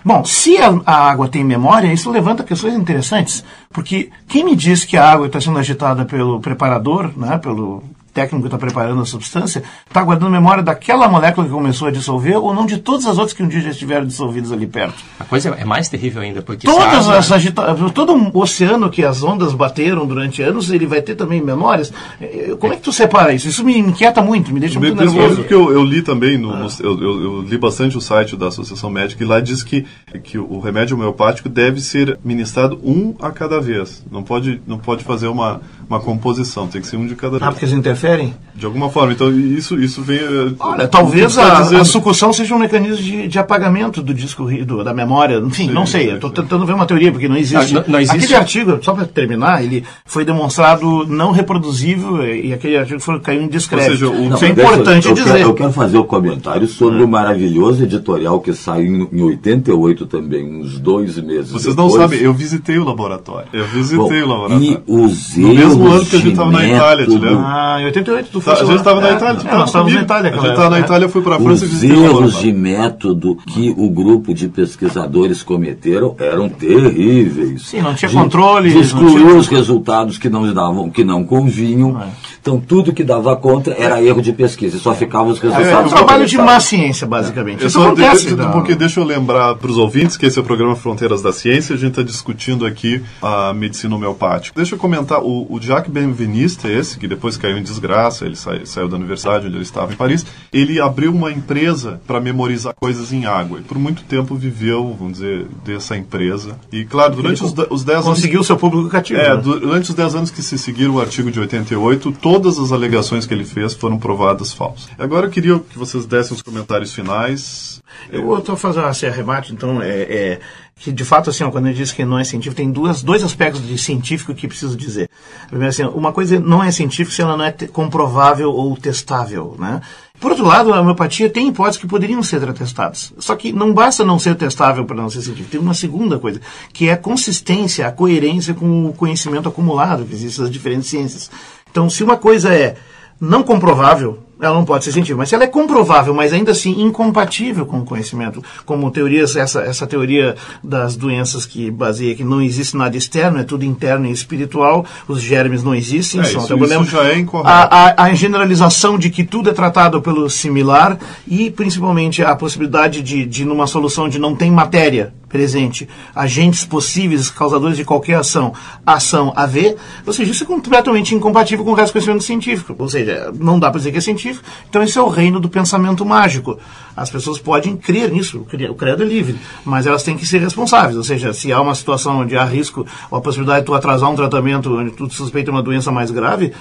Bom, 0.04 0.24
se 0.24 0.58
a, 0.58 0.80
a, 0.84 1.10
água 1.10 1.28
tem 1.28 1.44
memória, 1.44 1.92
isso 1.92 2.10
levanta 2.10 2.42
questões 2.42 2.74
interessantes, 2.74 3.44
porque 3.72 4.10
quem 4.26 4.44
me 4.44 4.56
diz 4.56 4.84
que 4.84 4.96
a 4.96 5.08
água 5.08 5.28
está 5.28 5.40
sendo 5.40 5.60
agitada 5.60 6.04
pelo 6.04 6.40
preparador, 6.40 7.16
né, 7.16 7.38
pelo 7.38 7.84
técnico 8.12 8.42
que 8.42 8.46
está 8.48 8.58
preparando 8.58 9.00
a 9.00 9.06
substância 9.06 9.62
está 9.86 10.02
guardando 10.02 10.30
memória 10.30 10.62
daquela 10.62 11.08
molécula 11.08 11.46
que 11.46 11.52
começou 11.52 11.88
a 11.88 11.90
dissolver 11.90 12.36
ou 12.36 12.54
não 12.54 12.66
de 12.66 12.78
todas 12.78 13.06
as 13.06 13.18
outras 13.18 13.32
que 13.32 13.42
um 13.42 13.48
dia 13.48 13.60
já 13.60 13.70
estiveram 13.70 14.06
dissolvidas 14.06 14.52
ali 14.52 14.66
perto. 14.66 15.02
A 15.18 15.24
coisa 15.24 15.50
é 15.50 15.64
mais 15.64 15.88
terrível 15.88 16.22
ainda, 16.22 16.42
porque 16.42 16.66
todas 16.66 17.08
as 17.08 17.32
agita... 17.32 17.74
todo 17.94 18.12
um 18.12 18.30
oceano 18.34 18.90
que 18.90 19.04
as 19.04 19.22
ondas 19.22 19.52
bateram 19.52 20.06
durante 20.06 20.42
anos, 20.42 20.70
ele 20.70 20.86
vai 20.86 21.02
ter 21.02 21.14
também 21.14 21.40
memórias. 21.40 21.92
Eh, 22.20 22.56
como 22.58 22.72
é 22.72 22.76
que 22.76 22.82
tu 22.82 22.92
separa 22.92 23.32
isso? 23.32 23.48
Isso 23.48 23.64
me 23.64 23.76
inquieta 23.78 24.22
muito, 24.22 24.52
me 24.52 24.60
deixa 24.60 24.78
me 24.78 24.88
muito 24.88 25.04
nervoso. 25.04 25.36
Porque 25.36 25.54
eu, 25.54 25.72
eu 25.72 25.82
li 25.82 26.02
também, 26.02 26.38
no, 26.38 26.52
ah. 26.52 26.56
no 26.58 26.68
eu, 26.80 27.00
eu, 27.00 27.22
eu, 27.22 27.42
li 27.42 27.58
bastante 27.58 27.96
o 27.96 28.00
site 28.00 28.36
da 28.36 28.48
Associação 28.48 28.90
Médica 28.90 29.22
e 29.22 29.26
lá 29.26 29.40
diz 29.40 29.62
que, 29.62 29.86
que 30.22 30.38
o 30.38 30.58
remédio 30.60 30.96
homeopático 30.96 31.48
deve 31.48 31.80
ser 31.80 32.18
ministrado 32.24 32.80
um 32.82 33.14
a 33.20 33.30
cada 33.30 33.60
vez. 33.60 34.04
Não 34.10 34.22
pode, 34.22 34.60
não 34.66 34.78
pode 34.78 35.04
fazer 35.04 35.28
uma, 35.28 35.60
uma 35.90 35.98
composição, 35.98 36.68
tem 36.68 36.80
que 36.80 36.86
ser 36.86 36.96
um 36.96 37.04
de 37.04 37.16
cada 37.16 37.36
ah, 37.36 37.38
vez. 37.40 37.42
Ah, 37.42 37.50
porque 37.50 37.64
eles 37.64 37.76
interferem 37.76 38.32
de 38.54 38.64
alguma 38.64 38.88
forma. 38.90 39.12
Então, 39.12 39.30
isso, 39.32 39.76
isso 39.80 40.02
vem. 40.02 40.18
Eh, 40.18 40.52
Olha, 40.60 40.86
talvez 40.86 41.36
a, 41.36 41.80
a, 41.80 41.84
sucussão 41.84 42.32
seja 42.32 42.54
um 42.54 42.58
mecanismo 42.58 43.02
de, 43.02 43.26
de 43.26 43.38
apagamento 43.38 44.00
do 44.00 44.14
disco, 44.14 44.44
do, 44.64 44.84
da 44.84 44.94
memória. 44.94 45.38
Enfim, 45.38 45.66
sim, 45.66 45.72
não 45.72 45.84
sei. 45.84 46.14
Estou 46.14 46.30
tentando 46.30 46.64
ver 46.64 46.74
uma 46.74 46.86
teoria, 46.86 47.10
porque 47.10 47.26
não 47.26 47.36
existe. 47.36 47.74
Não, 47.74 47.84
não 47.88 47.98
existe. 47.98 48.18
Aquele 48.18 48.36
artigo, 48.36 48.78
só 48.82 48.94
para 48.94 49.06
terminar, 49.06 49.64
ele 49.64 49.84
foi 50.04 50.24
demonstrado 50.24 51.06
não 51.06 51.32
reproduzível 51.32 52.24
e 52.24 52.52
aquele 52.52 52.76
artigo 52.76 53.00
foi, 53.00 53.18
caiu 53.18 53.42
em 53.42 53.48
descrédito. 53.48 53.92
Seja, 53.92 54.08
o... 54.08 54.34
Isso 54.34 54.44
é 54.44 54.48
importante 54.48 55.08
eu, 55.08 55.14
dizer. 55.14 55.32
Quero, 55.32 55.48
eu 55.48 55.54
quero 55.54 55.72
fazer 55.72 55.98
o 55.98 56.02
um 56.02 56.06
comentário 56.06 56.68
sobre 56.68 57.02
o 57.02 57.08
maravilhoso 57.08 57.82
editorial 57.82 58.40
que 58.40 58.52
saiu 58.52 59.08
em, 59.10 59.18
em 59.18 59.22
88 59.22 60.06
também, 60.06 60.60
uns 60.60 60.78
dois 60.78 61.18
meses. 61.18 61.50
Vocês 61.50 61.74
depois. 61.74 61.94
não 61.94 62.00
sabem, 62.00 62.20
eu 62.20 62.32
visitei 62.32 62.78
o 62.78 62.84
laboratório. 62.84 63.48
Eu 63.52 63.64
visitei 63.66 64.20
Bom, 64.20 64.26
o 64.26 64.28
laboratório. 64.28 64.82
E 64.86 65.40
No 65.40 65.54
mesmo 65.80 65.94
ano 65.94 66.06
que 66.06 66.16
a 66.16 66.18
gente 66.18 66.30
estava 66.30 66.50
na 66.50 66.66
Itália, 66.66 67.06
te 67.06 67.10
lembra? 67.10 67.44
Ah, 67.44 67.80
em 67.80 67.84
88 67.86 68.28
tu 68.30 68.40
foi. 68.40 68.52
A 68.52 68.56
gente 68.56 68.76
estava 68.76 69.00
na 69.00 69.12
Itália, 69.12 69.40
tu 69.40 69.48
é, 69.48 69.52
nós 69.52 69.68
estávamos 69.68 69.94
na 69.94 70.02
Itália. 70.02 70.30
A 70.30 70.34
gente 70.34 70.50
estava 70.50 70.70
na 70.70 70.80
Itália, 70.80 71.08
fui 71.08 71.22
para 71.22 71.36
a 71.36 71.40
França 71.40 71.64
Os 71.64 71.82
erros 71.82 72.38
de 72.38 72.52
método 72.52 73.36
que 73.46 73.74
o 73.76 73.88
grupo 73.90 74.34
de 74.34 74.48
pesquisadores 74.48 75.42
cometeram 75.42 76.14
eram 76.18 76.48
terríveis. 76.48 77.66
Sim, 77.66 77.82
não 77.82 77.94
tinha 77.94 78.10
controle. 78.10 78.70
Tinha... 78.70 79.36
os 79.36 79.48
resultados 79.48 80.18
que 80.18 80.28
não 80.28 80.52
davam, 80.52 80.90
que 80.90 81.04
não 81.04 81.24
convinham. 81.24 82.00
É. 82.40 82.50
Então, 82.50 82.58
tudo 82.58 82.92
que 82.92 83.04
dava 83.04 83.36
contra 83.36 83.74
era 83.74 84.02
erro 84.02 84.22
de 84.22 84.32
pesquisa, 84.32 84.78
só 84.78 84.94
ficavam 84.94 85.28
os 85.28 85.38
resultados. 85.38 85.68
É, 85.68 85.72
é 85.72 85.78
um 85.78 85.88
trabalho 85.88 86.26
de 86.26 86.38
má 86.38 86.58
ciência, 86.58 87.06
basicamente. 87.06 87.62
É. 87.64 87.66
Isso 87.66 87.80
acontece. 87.80 88.34
De, 88.34 88.46
porque 88.52 88.74
deixa 88.74 89.00
eu 89.00 89.04
lembrar 89.04 89.54
para 89.56 89.70
os 89.70 89.76
ouvintes 89.76 90.16
que 90.16 90.26
esse 90.26 90.38
é 90.38 90.42
o 90.42 90.44
programa 90.44 90.74
Fronteiras 90.74 91.22
da 91.22 91.32
Ciência, 91.32 91.74
a 91.74 91.78
gente 91.78 91.90
está 91.90 92.02
discutindo 92.02 92.64
aqui 92.64 93.02
a 93.22 93.52
medicina 93.52 93.94
homeopática. 93.94 94.54
Deixa 94.56 94.74
eu 94.74 94.78
comentar, 94.78 95.20
o, 95.22 95.46
o 95.50 95.60
Jacques 95.60 95.92
Benveniste, 95.92 96.66
esse, 96.68 96.98
que 96.98 97.06
depois 97.06 97.36
caiu 97.36 97.58
em 97.58 97.62
desgraça, 97.62 98.24
ele 98.24 98.36
sa, 98.36 98.52
saiu 98.64 98.88
da 98.88 98.96
universidade 98.96 99.46
onde 99.46 99.56
ele 99.56 99.62
estava 99.62 99.92
em 99.92 99.96
Paris, 99.96 100.24
ele 100.52 100.80
abriu 100.80 101.12
uma 101.12 101.30
empresa 101.30 102.00
para 102.06 102.20
memorizar 102.20 102.74
coisas 102.74 103.12
em 103.12 103.26
água. 103.26 103.60
E 103.60 103.62
por 103.62 103.78
muito 103.78 104.02
tempo 104.04 104.34
viveu, 104.34 104.96
vamos 104.98 105.14
dizer, 105.14 105.46
dessa 105.64 105.96
empresa. 105.96 106.58
E 106.72 106.84
claro, 106.84 107.16
durante 107.16 107.44
os, 107.44 107.54
os 107.70 107.84
10 107.84 107.98
anos. 107.98 108.18
Conseguiu 108.18 108.42
seu 108.42 108.56
público 108.56 108.88
cativo. 108.88 109.20
É, 109.20 109.36
né? 109.36 109.40
durante 109.42 109.90
os 109.90 109.94
10 109.94 110.14
anos 110.14 110.30
que 110.30 110.42
se 110.42 110.56
seguiram 110.58 110.94
o 110.94 111.00
artigo 111.00 111.30
de 111.30 111.40
88, 111.40 112.12
todas 112.30 112.60
as 112.60 112.70
alegações 112.70 113.26
que 113.26 113.34
ele 113.34 113.44
fez 113.44 113.74
foram 113.74 113.98
provadas 113.98 114.52
falsas. 114.52 114.88
Agora 114.96 115.26
eu 115.26 115.30
queria 115.30 115.58
que 115.58 115.76
vocês 115.76 116.06
dessem 116.06 116.32
os 116.32 116.40
comentários 116.40 116.94
finais. 116.94 117.82
Eu 118.08 118.38
estou 118.38 118.54
fazendo 118.54 118.88
esse 118.88 119.04
arremate, 119.04 119.52
então, 119.52 119.82
é, 119.82 119.88
é, 119.88 120.40
que 120.76 120.92
de 120.92 121.04
fato, 121.04 121.28
assim, 121.28 121.48
quando 121.50 121.66
eu 121.66 121.74
disse 121.74 121.92
que 121.92 122.04
não 122.04 122.20
é 122.20 122.22
científico, 122.22 122.56
tem 122.56 122.70
duas, 122.70 123.02
dois 123.02 123.24
aspectos 123.24 123.66
de 123.66 123.76
científico 123.76 124.32
que 124.32 124.46
preciso 124.46 124.76
dizer. 124.76 125.10
Primeiro, 125.48 125.70
assim, 125.70 125.82
uma 125.82 126.12
coisa 126.12 126.38
não 126.38 126.62
é 126.62 126.70
científica 126.70 127.16
se 127.16 127.20
ela 127.20 127.36
não 127.36 127.44
é 127.44 127.50
comprovável 127.50 128.52
ou 128.52 128.76
testável, 128.76 129.56
né? 129.58 129.80
Por 130.20 130.32
outro 130.32 130.46
lado, 130.46 130.72
a 130.72 130.80
homeopatia 130.80 131.30
tem 131.30 131.48
hipóteses 131.48 131.80
que 131.80 131.86
poderiam 131.86 132.22
ser 132.22 132.40
testadas. 132.52 133.12
Só 133.18 133.34
que 133.34 133.52
não 133.52 133.72
basta 133.72 134.04
não 134.04 134.18
ser 134.18 134.36
testável 134.36 134.84
para 134.84 134.96
não 134.96 135.08
ser 135.08 135.22
científico. 135.22 135.50
Tem 135.50 135.60
uma 135.60 135.72
segunda 135.72 136.18
coisa, 136.18 136.40
que 136.74 136.88
é 136.88 136.92
a 136.92 136.96
consistência, 136.96 137.86
a 137.86 137.92
coerência 137.92 138.52
com 138.52 138.86
o 138.86 138.92
conhecimento 138.92 139.48
acumulado 139.48 140.04
que 140.04 140.12
existe 140.12 140.38
nas 140.38 140.50
diferentes 140.50 140.90
ciências. 140.90 141.30
Então, 141.70 141.88
se 141.88 142.02
uma 142.02 142.16
coisa 142.16 142.52
é 142.54 142.76
não 143.20 143.42
comprovável, 143.42 144.18
ela 144.40 144.54
não 144.54 144.64
pode 144.64 144.84
ser 144.84 144.92
científica. 144.92 145.18
Mas 145.18 145.28
se 145.28 145.34
ela 145.34 145.44
é 145.44 145.46
comprovável, 145.46 146.14
mas 146.14 146.32
ainda 146.32 146.52
assim 146.52 146.82
incompatível 146.82 147.66
com 147.66 147.80
o 147.80 147.84
conhecimento, 147.84 148.42
como 148.64 148.90
teorias, 148.90 149.36
essa, 149.36 149.60
essa 149.60 149.86
teoria 149.86 150.36
das 150.62 150.96
doenças 150.96 151.46
que 151.46 151.70
baseia 151.70 152.14
que 152.14 152.24
não 152.24 152.40
existe 152.40 152.76
nada 152.76 152.96
externo, 152.96 153.38
é 153.38 153.44
tudo 153.44 153.64
interno 153.64 154.06
e 154.06 154.12
espiritual, 154.12 154.84
os 155.06 155.20
germes 155.20 155.62
não 155.62 155.74
existem, 155.74 156.20
é, 156.20 156.24
são 156.24 156.38
isso, 156.38 156.48
problema. 156.48 156.82
Isso 156.82 156.92
já 156.92 157.04
é 157.04 157.18
incorreto. 157.18 157.48
A, 157.48 157.62
a, 157.62 158.04
a, 158.04 158.14
generalização 158.14 158.98
de 158.98 159.10
que 159.10 159.24
tudo 159.24 159.50
é 159.50 159.52
tratado 159.52 160.00
pelo 160.00 160.28
similar 160.28 160.98
e 161.26 161.50
principalmente 161.50 162.22
a 162.22 162.34
possibilidade 162.34 163.02
de, 163.02 163.24
de 163.24 163.44
numa 163.44 163.66
solução 163.66 164.08
de 164.08 164.18
não 164.18 164.34
tem 164.34 164.50
matéria, 164.50 165.12
presente, 165.30 165.88
agentes 166.14 166.64
possíveis, 166.64 167.30
causadores 167.30 167.76
de 167.76 167.84
qualquer 167.84 168.16
ação, 168.16 168.52
ação 168.84 169.32
a 169.36 169.46
ver, 169.46 169.76
ou 170.04 170.12
seja, 170.12 170.32
isso 170.32 170.42
é 170.42 170.46
completamente 170.46 171.14
incompatível 171.14 171.64
com 171.64 171.70
o 171.70 171.74
resto 171.74 171.90
do 171.90 171.92
conhecimento 171.94 172.24
científico. 172.24 172.74
Ou 172.76 172.88
seja, 172.88 173.32
não 173.38 173.58
dá 173.58 173.70
para 173.70 173.78
dizer 173.78 173.92
que 173.92 173.98
é 173.98 174.00
científico, 174.00 174.29
então 174.68 174.82
esse 174.82 174.98
é 174.98 175.02
o 175.02 175.08
reino 175.08 175.40
do 175.40 175.48
pensamento 175.48 176.04
mágico. 176.04 176.58
As 176.96 177.08
pessoas 177.08 177.38
podem 177.38 177.76
crer 177.76 178.10
nisso, 178.10 178.40
o 178.40 178.74
credo 178.74 179.02
é 179.02 179.06
livre, 179.06 179.38
mas 179.64 179.86
elas 179.86 180.02
têm 180.02 180.16
que 180.16 180.26
ser 180.26 180.38
responsáveis. 180.38 180.96
Ou 180.96 181.04
seja, 181.04 181.32
se 181.32 181.52
há 181.52 181.60
uma 181.60 181.74
situação 181.74 182.20
onde 182.20 182.36
há 182.36 182.44
risco 182.44 182.84
ou 183.10 183.16
a 183.16 183.20
possibilidade 183.22 183.60
de 183.60 183.66
tu 183.66 183.74
atrasar 183.74 184.10
um 184.10 184.16
tratamento 184.16 184.76
onde 184.76 184.90
tu 184.90 185.08
suspeita 185.10 185.50
uma 185.50 185.62
doença 185.62 185.90
mais 185.90 186.10
grave, 186.10 186.52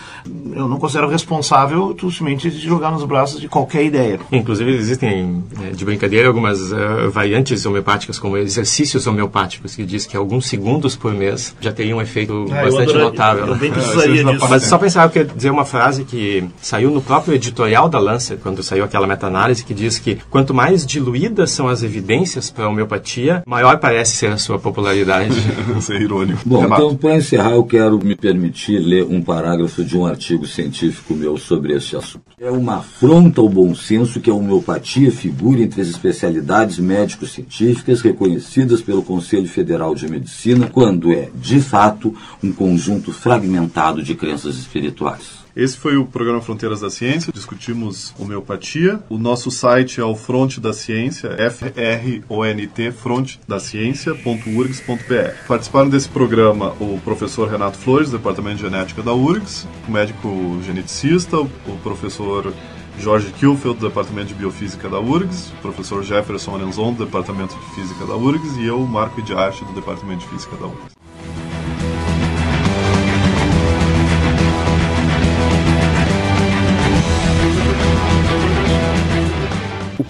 eu 0.55 0.67
não 0.67 0.77
considero 0.77 1.09
responsável 1.09 1.93
tu 1.93 2.09
simplesmente 2.09 2.49
jogar 2.51 2.91
nos 2.91 3.03
braços 3.03 3.41
de 3.41 3.47
qualquer 3.47 3.83
ideia. 3.83 4.19
Inclusive, 4.31 4.71
existem, 4.71 5.43
né, 5.57 5.71
de 5.71 5.83
brincadeira, 5.83 6.27
algumas 6.27 6.71
uh, 6.71 7.09
variantes 7.11 7.65
homeopáticas, 7.65 8.19
como 8.19 8.37
exercícios 8.37 9.07
homeopáticos, 9.07 9.75
que 9.75 9.85
diz 9.85 10.05
que 10.05 10.15
alguns 10.15 10.47
segundos 10.47 10.95
por 10.95 11.13
mês 11.13 11.55
já 11.59 11.71
teria 11.71 11.95
um 11.95 12.01
efeito 12.01 12.45
é, 12.51 12.63
bastante 12.63 12.93
eu 12.93 12.99
notável. 12.99 13.47
Eu, 13.47 13.55
bem 13.55 13.71
precisaria 13.73 14.23
disso. 14.23 14.47
Mas 14.49 14.63
só 14.63 14.77
pensar, 14.77 15.05
eu 15.05 15.09
quero 15.09 15.29
dizer 15.35 15.49
uma 15.49 15.65
frase 15.65 16.03
que 16.03 16.47
saiu 16.61 16.91
no 16.91 17.01
próprio 17.01 17.37
editorial 17.59 17.89
da 17.89 17.99
Lancet, 17.99 18.39
quando 18.41 18.63
saiu 18.63 18.83
aquela 18.83 19.05
meta-análise, 19.05 19.63
que 19.63 19.73
diz 19.73 19.99
que 19.99 20.17
quanto 20.29 20.53
mais 20.53 20.85
diluídas 20.85 21.51
são 21.51 21.67
as 21.67 21.83
evidências 21.83 22.49
para 22.49 22.65
a 22.65 22.69
homeopatia, 22.69 23.43
maior 23.45 23.77
parece 23.79 24.13
ser 24.13 24.31
a 24.31 24.37
sua 24.37 24.57
popularidade. 24.57 25.33
Isso 25.77 25.91
é 25.91 26.01
irônico. 26.01 26.41
Bom, 26.45 26.65
então, 26.65 26.95
para 26.95 27.17
encerrar, 27.17 27.51
eu 27.51 27.63
quero 27.63 27.99
me 28.03 28.15
permitir 28.15 28.79
ler 28.79 29.03
um 29.03 29.21
parágrafo 29.21 29.83
de 29.83 29.97
um 29.97 30.05
artigo 30.05 30.47
científico 30.47 31.13
meu 31.13 31.37
sobre 31.37 31.73
este 31.73 31.97
assunto. 31.97 32.23
É 32.39 32.49
uma 32.49 32.77
afronta 32.77 33.41
ao 33.41 33.49
bom 33.49 33.75
senso 33.75 34.21
que 34.21 34.29
a 34.29 34.33
homeopatia 34.33 35.11
figure 35.11 35.61
entre 35.61 35.81
as 35.81 35.89
especialidades 35.89 36.79
médico-científicas 36.79 38.01
reconhecidas 38.01 38.81
pelo 38.81 39.03
Conselho 39.03 39.47
Federal 39.47 39.93
de 39.93 40.07
Medicina, 40.09 40.69
quando 40.71 41.11
é, 41.11 41.29
de 41.35 41.59
fato, 41.59 42.15
um 42.41 42.51
conjunto 42.51 43.11
fragmentado 43.11 44.01
de 44.01 44.15
crenças 44.15 44.55
espirituais. 44.55 45.38
Esse 45.55 45.77
foi 45.77 45.97
o 45.97 46.05
programa 46.05 46.41
Fronteiras 46.41 46.81
da 46.81 46.89
Ciência. 46.89 47.31
Discutimos 47.33 48.13
homeopatia. 48.19 48.99
O 49.09 49.17
nosso 49.17 49.49
site 49.49 49.99
é 49.99 50.03
o 50.03 50.15
Fronte 50.15 50.59
da 50.59 50.73
Ciência, 50.73 51.29
F-R-O-N-T, 51.37 52.91
frontedaciencia.urgs.br. 52.91 55.47
Participaram 55.47 55.89
desse 55.89 56.09
programa 56.09 56.73
o 56.79 56.99
professor 57.03 57.49
Renato 57.49 57.77
Flores, 57.77 58.11
do 58.11 58.17
Departamento 58.17 58.57
de 58.57 58.63
Genética 58.63 59.01
da 59.01 59.13
URGS, 59.13 59.67
o 59.87 59.91
médico 59.91 60.59
geneticista, 60.63 61.39
o 61.39 61.77
professor 61.81 62.53
Jorge 62.99 63.31
Kielfeld, 63.31 63.79
do 63.79 63.87
Departamento 63.87 64.27
de 64.27 64.35
Biofísica 64.35 64.89
da 64.89 64.99
URGS, 64.99 65.53
o 65.53 65.61
professor 65.61 66.03
Jefferson 66.03 66.55
Arenzon, 66.55 66.93
do 66.93 67.05
Departamento 67.05 67.57
de 67.57 67.75
Física 67.75 68.05
da 68.05 68.15
URGS, 68.15 68.57
e 68.57 68.65
eu, 68.65 68.79
Marco 68.81 69.21
de 69.21 69.33
Arte, 69.33 69.63
do 69.65 69.73
Departamento 69.73 70.19
de 70.19 70.27
Física 70.27 70.55
da 70.57 70.67
URGS. 70.67 70.98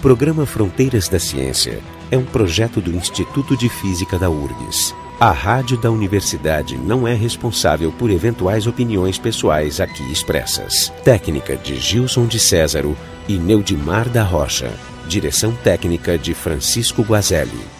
Programa 0.00 0.46
Fronteiras 0.46 1.08
da 1.08 1.18
Ciência 1.18 1.78
é 2.10 2.16
um 2.16 2.24
projeto 2.24 2.80
do 2.80 2.90
Instituto 2.90 3.54
de 3.56 3.68
Física 3.68 4.18
da 4.18 4.30
URGS. 4.30 4.94
A 5.20 5.30
rádio 5.30 5.76
da 5.76 5.90
universidade 5.90 6.78
não 6.78 7.06
é 7.06 7.14
responsável 7.14 7.92
por 7.92 8.10
eventuais 8.10 8.66
opiniões 8.66 9.18
pessoais 9.18 9.78
aqui 9.78 10.02
expressas. 10.10 10.90
Técnica 11.04 11.54
de 11.54 11.78
Gilson 11.78 12.26
de 12.26 12.40
Césaro 12.40 12.96
e 13.28 13.36
Neudimar 13.36 14.08
da 14.08 14.22
Rocha. 14.22 14.72
Direção 15.06 15.52
técnica 15.52 16.16
de 16.16 16.32
Francisco 16.32 17.02
Guazelli. 17.02 17.79